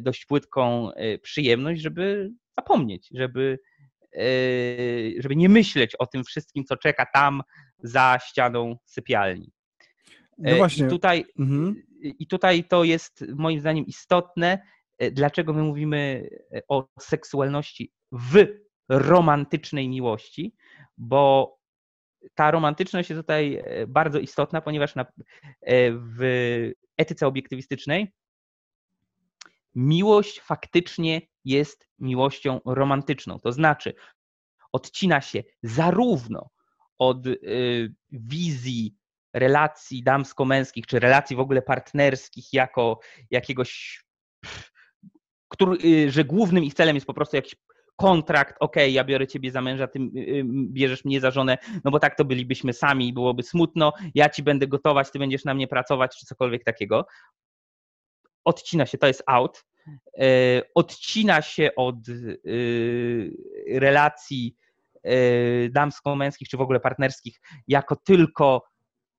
[0.00, 0.90] dość płytką
[1.22, 3.58] przyjemność, żeby zapomnieć, żeby,
[5.18, 7.42] żeby nie myśleć o tym wszystkim, co czeka tam
[7.78, 9.52] za ścianą sypialni.
[10.38, 10.86] No właśnie.
[10.86, 11.82] I tutaj, mhm.
[12.02, 14.58] I tutaj to jest moim zdaniem istotne,
[15.12, 16.28] dlaczego my mówimy
[16.68, 18.46] o seksualności w
[18.88, 20.54] romantycznej miłości,
[20.98, 21.54] bo
[22.34, 25.06] ta romantyczność jest tutaj e, bardzo istotna, ponieważ na, e,
[25.92, 28.12] w etyce obiektywistycznej
[29.74, 33.38] miłość faktycznie jest miłością romantyczną.
[33.40, 33.94] To znaczy,
[34.72, 36.50] odcina się zarówno
[36.98, 38.96] od y, wizji
[39.32, 43.00] relacji damsko-męskich, czy relacji w ogóle partnerskich, jako
[43.30, 44.02] jakiegoś,
[45.48, 47.56] który, y, że głównym ich celem jest po prostu jakiś
[47.96, 51.98] kontrakt, ok, ja biorę ciebie za męża, ty y, bierzesz mnie za żonę, no bo
[52.00, 55.68] tak to bylibyśmy sami i byłoby smutno, ja ci będę gotować, ty będziesz na mnie
[55.68, 57.06] pracować, czy cokolwiek takiego.
[58.44, 59.64] Odcina się, to jest out.
[60.18, 60.26] E,
[60.74, 63.36] odcina się od y,
[63.68, 64.56] relacji
[65.02, 68.62] e, damsko-męskich, czy w ogóle partnerskich, jako tylko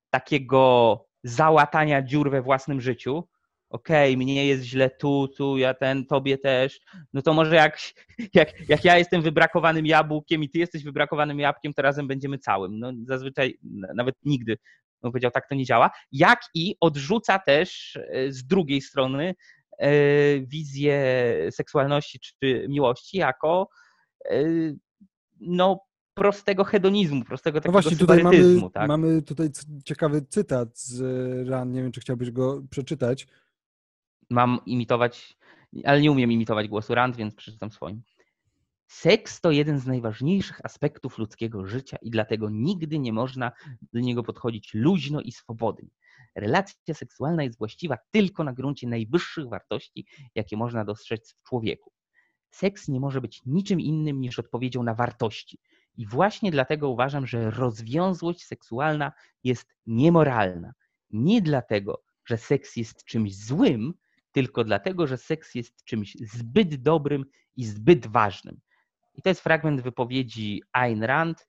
[0.10, 3.28] takiego załatania dziur we własnym życiu,
[3.70, 6.80] okej, okay, mnie jest źle tu, tu, ja ten, tobie też,
[7.14, 7.78] no to może jak,
[8.34, 12.80] jak, jak ja jestem wybrakowanym jabłkiem i ty jesteś wybrakowanym jabłkiem, to razem będziemy całym.
[12.80, 13.58] No zazwyczaj,
[13.96, 14.58] nawet nigdy,
[15.06, 15.92] bym powiedział, tak to nie działa.
[16.12, 19.36] Jak i odrzuca też e, z drugiej strony
[19.80, 19.90] e,
[20.40, 21.04] wizję
[21.52, 23.68] seksualności czy miłości jako
[24.30, 24.44] e,
[25.40, 25.80] no
[26.14, 28.88] prostego hedonizmu, prostego takiego no właśnie, tutaj mamy, tak?
[28.88, 29.50] mamy tutaj
[29.86, 31.02] ciekawy cytat z
[31.50, 33.28] Ran, nie wiem, czy chciałbyś go przeczytać
[34.30, 35.38] mam imitować,
[35.84, 38.02] ale nie umiem imitować głosu Rand, więc przeczytam swoim.
[38.88, 43.52] Seks to jeden z najważniejszych aspektów ludzkiego życia i dlatego nigdy nie można
[43.94, 45.90] do niego podchodzić luźno i swobodnie.
[46.36, 50.06] Relacja seksualna jest właściwa tylko na gruncie najwyższych wartości,
[50.36, 51.92] jakie można dostrzec w człowieku.
[52.50, 55.60] Seks nie może być niczym innym niż odpowiedzią na wartości.
[55.98, 59.12] I właśnie dlatego uważam, że rozwiązłość seksualna
[59.44, 60.74] jest niemoralna.
[61.10, 63.94] Nie dlatego, że seks jest czymś złym,
[64.32, 67.26] tylko dlatego, że seks jest czymś zbyt dobrym
[67.56, 68.60] i zbyt ważnym.
[69.16, 71.48] I to jest fragment wypowiedzi Ayn Rand,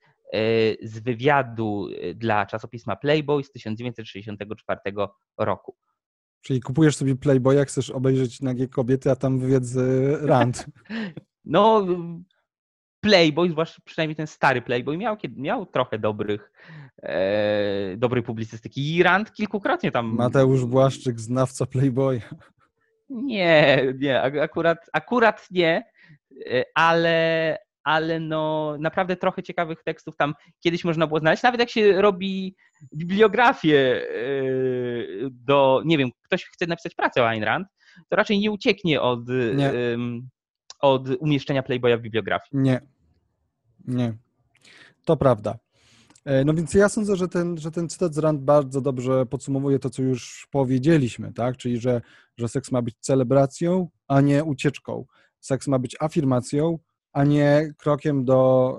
[0.83, 4.81] z wywiadu dla czasopisma Playboy z 1964
[5.39, 5.77] roku.
[6.43, 9.79] Czyli kupujesz sobie Playboya, chcesz obejrzeć nagie kobiety, a tam wywiad z
[10.25, 10.67] Rand.
[11.49, 11.87] No,
[13.01, 16.53] Playboy, zwłaszcza przynajmniej ten stary Playboy, miał, miał trochę dobrych,
[17.03, 18.97] e, dobrej publicystyki.
[18.97, 20.14] I Rand kilkukrotnie tam.
[20.14, 22.21] Mateusz Błaszczyk, znawca Playboya.
[23.09, 25.85] Nie, nie, akurat, akurat nie, e,
[26.74, 31.43] ale, ale no naprawdę trochę ciekawych tekstów tam kiedyś można było znaleźć.
[31.43, 32.57] Nawet jak się robi
[32.97, 34.24] bibliografię e,
[35.30, 37.68] do, nie wiem, ktoś chce napisać pracę o Ayn Rand,
[38.09, 39.72] to raczej nie ucieknie od, nie.
[40.80, 42.62] od umieszczenia Playboya w bibliografii.
[42.62, 42.80] Nie,
[43.84, 44.14] nie.
[45.05, 45.59] To prawda.
[46.26, 49.78] E, no więc ja sądzę, że ten, że ten cytat z Rand bardzo dobrze podsumowuje
[49.78, 51.57] to, co już powiedzieliśmy, tak?
[51.57, 52.01] Czyli, że,
[52.37, 55.05] że seks ma być celebracją, a nie ucieczką.
[55.47, 56.78] Seks ma być afirmacją,
[57.12, 58.78] a nie krokiem do,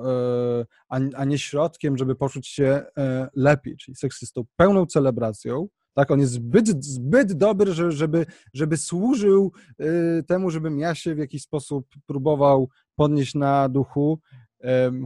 [0.89, 3.78] e, a, nie środkiem, żeby poczuć się e, lepiej.
[3.78, 9.51] Czyli seks jest tą pełną celebracją, tak, on jest zbyt, zbyt dobry, żeby, żeby służył
[10.28, 14.20] temu, żebym ja się w jakiś sposób próbował podnieść na duchu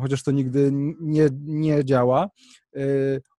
[0.01, 2.29] chociaż to nigdy nie, nie działa.
[2.75, 2.81] E,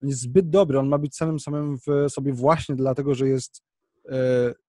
[0.02, 3.62] on jest zbyt dobry, on ma być samym samym w sobie właśnie dlatego, że jest
[4.08, 4.14] e,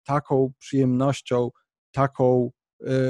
[0.04, 1.50] taką przyjemnością,
[1.92, 2.63] taką e,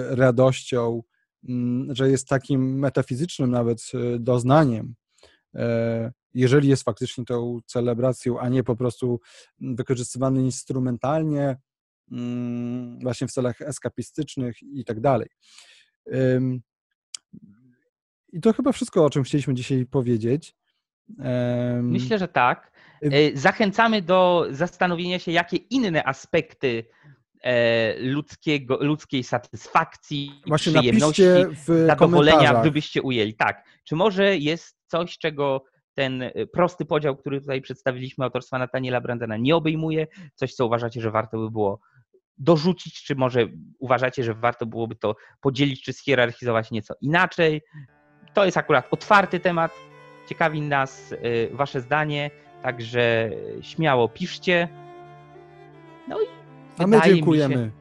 [0.09, 1.03] radością,
[1.49, 4.95] mm, że jest takim metafizycznym nawet doznaniem.
[6.34, 9.19] Jeżeli jest faktycznie tą celebracją, a nie po prostu
[9.59, 11.57] wykorzystywany instrumentalnie,
[12.11, 15.28] mm, właśnie w celach eskapistycznych i tak dalej.
[18.34, 20.55] I to chyba wszystko, o czym chcieliśmy dzisiaj powiedzieć.
[21.82, 22.71] Myślę, że tak.
[23.05, 27.22] Y, e, zachęcamy do zastanowienia się, jakie inne aspekty e,
[27.99, 31.23] ludzkiego, ludzkiej satysfakcji, Właśnie przyjemności,
[31.85, 33.35] zadowolenia wy byście ujęli.
[33.35, 33.63] Tak.
[33.83, 35.63] Czy może jest coś, czego
[35.93, 40.07] ten y, prosty podział, który tutaj przedstawiliśmy autorstwa Nataniela Brandena nie obejmuje?
[40.35, 41.79] Coś, co uważacie, że warto by było
[42.37, 43.47] dorzucić, czy może
[43.79, 47.61] uważacie, że warto byłoby to podzielić, czy schierarchizować nieco inaczej?
[48.33, 49.71] to jest akurat otwarty temat.
[50.29, 52.31] Ciekawi nas y, Wasze zdanie,
[52.63, 53.29] także
[53.61, 54.67] śmiało piszcie.
[56.07, 56.25] No i
[56.78, 57.55] A my dziękujemy.
[57.55, 57.71] Się,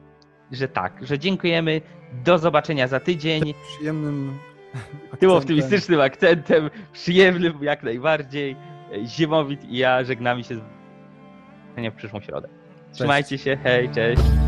[0.51, 1.81] że tak, że dziękujemy.
[2.25, 3.53] Do zobaczenia za tydzień.
[3.75, 4.37] Przyjemnym
[5.19, 8.55] tym optymistycznym akcentem, przyjemnym jak najbardziej.
[9.05, 10.55] Ziemowit i ja żegnamy się
[11.75, 12.47] w przyszłą środę.
[12.91, 14.42] Trzymajcie się, hej, cześć.